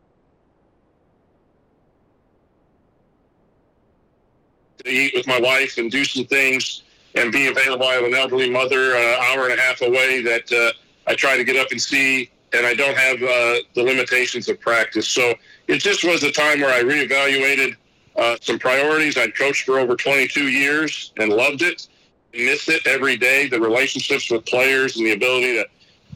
[4.85, 6.83] eat with my wife and do some things
[7.15, 7.87] and be available.
[7.87, 10.73] I have an elderly mother, an uh, hour and a half away that uh,
[11.11, 14.61] I try to get up and see, and I don't have uh, the limitations of
[14.61, 15.09] practice.
[15.09, 15.35] So
[15.69, 17.77] it just was a time where I reevaluated
[18.17, 19.17] uh, some priorities.
[19.17, 21.89] I'd coached for over 22 years and loved it,
[22.33, 23.49] miss it every day.
[23.49, 25.67] The relationships with players and the ability to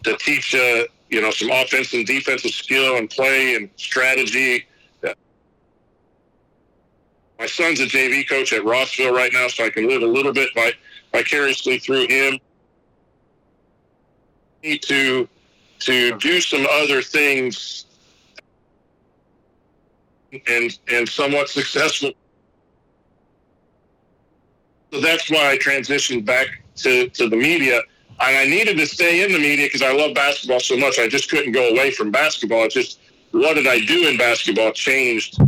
[0.04, 4.66] to teach, uh, you know, some offensive and defensive skill and play and strategy
[7.38, 10.32] my son's a JV coach at Rossville right now, so I can live a little
[10.32, 10.72] bit by,
[11.12, 12.38] vicariously through him.
[14.62, 15.28] Need to
[15.80, 17.86] to do some other things
[20.48, 22.12] and and somewhat successful.
[24.92, 27.82] So that's why I transitioned back to, to the media.
[28.20, 30.98] And I needed to stay in the media because I love basketball so much.
[30.98, 32.64] I just couldn't go away from basketball.
[32.64, 35.38] It's just what did I do in basketball changed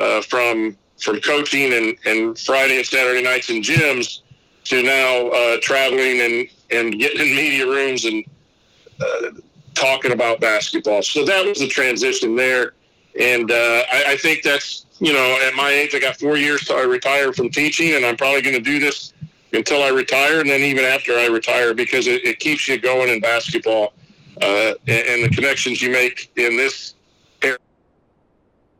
[0.00, 4.20] uh, from from coaching and, and Friday and Saturday nights in gyms
[4.64, 8.24] to now uh, traveling and, and getting in media rooms and
[9.00, 9.30] uh,
[9.74, 11.02] talking about basketball.
[11.02, 12.72] So that was the transition there.
[13.20, 16.64] And uh, I, I, think that's, you know, at my age, I got four years
[16.64, 19.12] till I retire from teaching, and I'm probably going to do this
[19.52, 23.08] until I retire and then even after I retire because it, it keeps you going
[23.08, 23.92] in basketball.
[24.42, 26.94] Uh, and, and the connections you make in this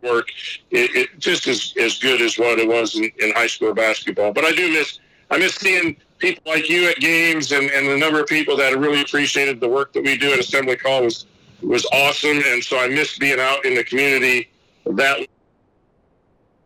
[0.05, 0.29] work
[0.71, 4.33] it, it just as, as good as what it was in, in, high school basketball.
[4.33, 5.01] But I do miss
[5.31, 8.79] I miss seeing people like you at games and, and the number of people that
[8.79, 11.27] really appreciated the work that we do at Assembly Call was
[11.63, 12.41] was awesome.
[12.47, 14.51] And so I miss being out in the community
[14.87, 15.27] that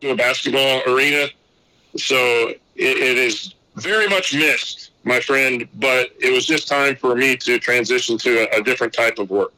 [0.03, 1.27] a basketball arena.
[1.97, 2.17] So
[2.49, 5.69] it, it is very much missed, my friend.
[5.75, 9.31] But it was just time for me to transition to a, a different type of
[9.31, 9.55] work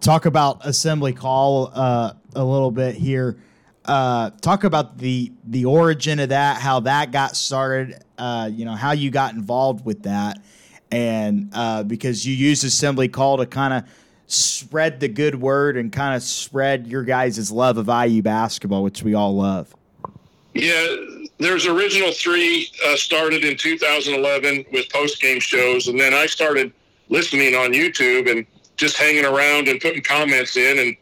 [0.00, 3.38] talk about assembly call uh, a little bit here.
[3.84, 8.02] Uh, talk about the the origin of that, how that got started.
[8.18, 10.42] Uh, you know how you got involved with that,
[10.90, 13.84] and uh, because you used assembly call to kind of
[14.26, 19.02] spread the good word and kind of spread your guys' love of IU basketball, which
[19.02, 19.74] we all love.
[20.52, 20.96] Yeah,
[21.38, 26.72] there's original three uh, started in 2011 with post game shows, and then I started
[27.08, 28.46] listening on YouTube and
[28.78, 30.96] just hanging around and putting comments in, and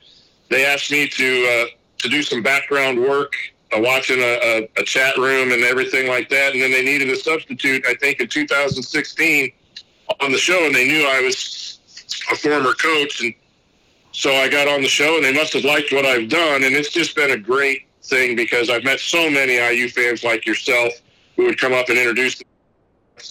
[0.50, 1.66] they asked me to uh,
[1.98, 3.34] to do some background work,
[3.74, 6.52] uh, watching a, a, a, chat room and everything like that.
[6.52, 9.52] And then they needed a substitute, I think, in 2016
[10.20, 11.78] on the show, and they knew I was
[12.30, 13.34] a former coach, and
[14.12, 16.74] so I got on the show, and they must have liked what I've done, and
[16.74, 20.92] it's just been a great thing because I've met so many IU fans like yourself
[21.36, 22.40] who would come up and introduce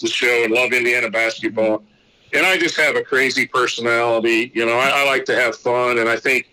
[0.00, 1.82] the show and love Indiana basketball
[2.36, 4.52] and I just have a crazy personality.
[4.54, 6.50] You know, I, I, like to have fun, and I think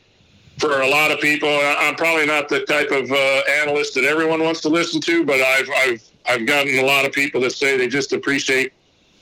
[0.58, 4.42] for a lot of people, I'm probably not the type of uh, analyst that everyone
[4.42, 7.78] wants to listen to, but I've I've I've gotten a lot of people that say
[7.78, 8.72] they just appreciate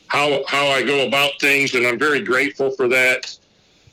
[0.07, 3.35] how how I go about things, and I'm very grateful for that.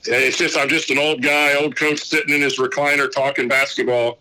[0.04, 4.18] It's just I'm just an old guy, old coach sitting in his recliner talking basketball.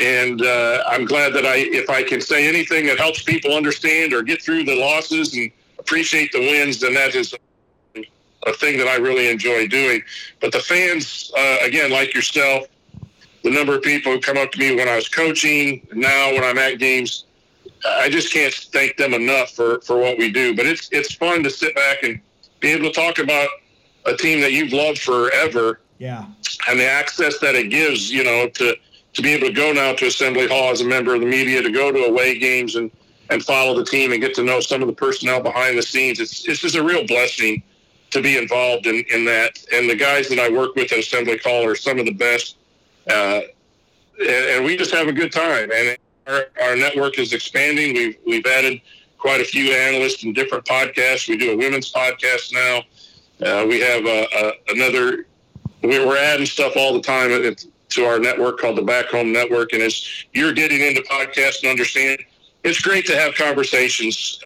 [0.00, 4.12] And uh, I'm glad that I, if I can say anything that helps people understand
[4.12, 7.32] or get through the losses and appreciate the wins, then that is
[8.46, 10.02] a thing that I really enjoy doing.
[10.40, 12.66] But the fans, uh, again, like yourself,
[13.42, 16.44] the number of people who come up to me when I was coaching, now when
[16.44, 17.24] I'm at games,
[17.86, 20.56] I just can't thank them enough for, for what we do.
[20.56, 22.20] But it's it's fun to sit back and
[22.60, 23.48] be able to talk about
[24.06, 25.80] a team that you've loved forever.
[25.98, 26.24] Yeah.
[26.68, 28.76] And the access that it gives, you know, to
[29.12, 31.62] to be able to go now to Assembly Hall as a member of the media,
[31.62, 32.90] to go to away games and
[33.30, 36.18] and follow the team and get to know some of the personnel behind the scenes.
[36.20, 37.62] It's it's just a real blessing
[38.14, 39.62] to be involved in, in that.
[39.72, 42.56] And the guys that I work with at Assembly Call are some of the best.
[43.08, 43.40] Uh,
[44.20, 45.70] and, and, we just have a good time.
[45.72, 47.94] And our, our network is expanding.
[47.94, 48.80] We've, we've added
[49.18, 51.28] quite a few analysts and different podcasts.
[51.28, 52.82] We do a women's podcast now.
[53.44, 55.26] Uh, we have a, a, another
[55.82, 57.30] we're adding stuff all the time
[57.90, 59.74] to our network called the Back Home Network.
[59.74, 62.24] And as you're getting into podcasts and understand,
[62.62, 64.40] it's great to have conversations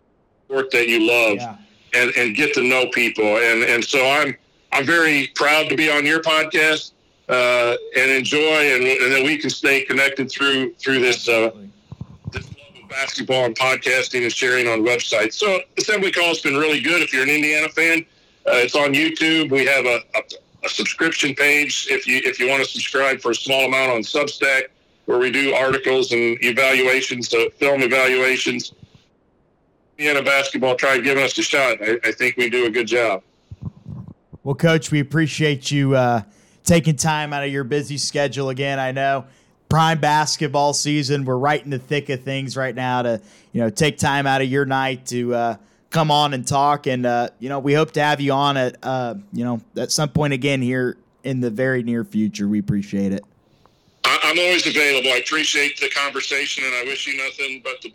[0.49, 1.57] work that you love yeah.
[1.94, 3.24] And, and get to know people.
[3.24, 4.36] And, and so I'm,
[4.73, 6.93] I'm very proud to be on your podcast
[7.28, 11.51] uh, and enjoy, and, and, then we can stay connected through, through this, uh,
[12.32, 15.35] this love of basketball and podcasting and sharing on websites.
[15.35, 17.02] So Assembly Call has been really good.
[17.02, 18.06] If you're an Indiana fan,
[18.47, 19.51] uh, it's on YouTube.
[19.51, 20.23] We have a, a
[20.65, 24.01] a subscription page if you if you want to subscribe for a small amount on
[24.02, 24.65] Substack,
[25.06, 28.73] where we do articles and evaluations, uh, film evaluations.
[29.99, 31.79] Indiana basketball tried giving us a shot.
[31.83, 33.23] I, I, think we do a good job.
[34.45, 36.23] Well, Coach, we appreciate you uh,
[36.65, 38.79] taking time out of your busy schedule again.
[38.79, 39.27] I know
[39.69, 41.25] prime basketball season.
[41.25, 43.20] We're right in the thick of things right now to
[43.53, 45.35] you know take time out of your night to.
[45.35, 45.57] Uh,
[45.91, 46.87] come on and talk.
[46.87, 49.91] And uh, you know, we hope to have you on at uh, you know at
[49.91, 52.47] some point again here in the very near future.
[52.47, 53.25] We appreciate it.
[54.05, 55.11] I'm always available.
[55.11, 57.93] I appreciate the conversation, and I wish you nothing but the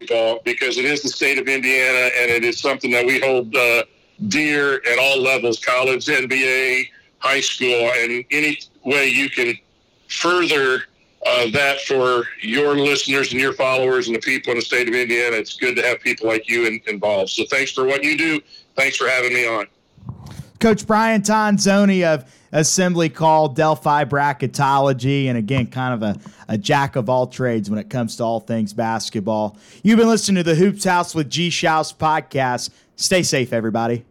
[0.00, 3.84] because it is the state of Indiana, and it is something that we hold uh,
[4.28, 6.88] dear at all levels: college, NBA,
[7.18, 9.54] high school, and any way you can
[10.08, 10.84] further
[11.26, 14.94] uh, that for your listeners and your followers and the people in the state of
[14.94, 15.36] Indiana.
[15.36, 17.30] It's good to have people like you in, involved.
[17.30, 18.40] So thanks for what you do.
[18.76, 19.66] Thanks for having me on.
[20.60, 26.96] Coach Brian Tonsoni of Assembly Call Delphi Bracketology, and again, kind of a, a jack
[26.96, 29.56] of all trades when it comes to all things basketball.
[29.82, 31.50] You've been listening to the Hoops House with G.
[31.50, 32.70] Shouse podcast.
[32.96, 34.04] Stay safe, everybody.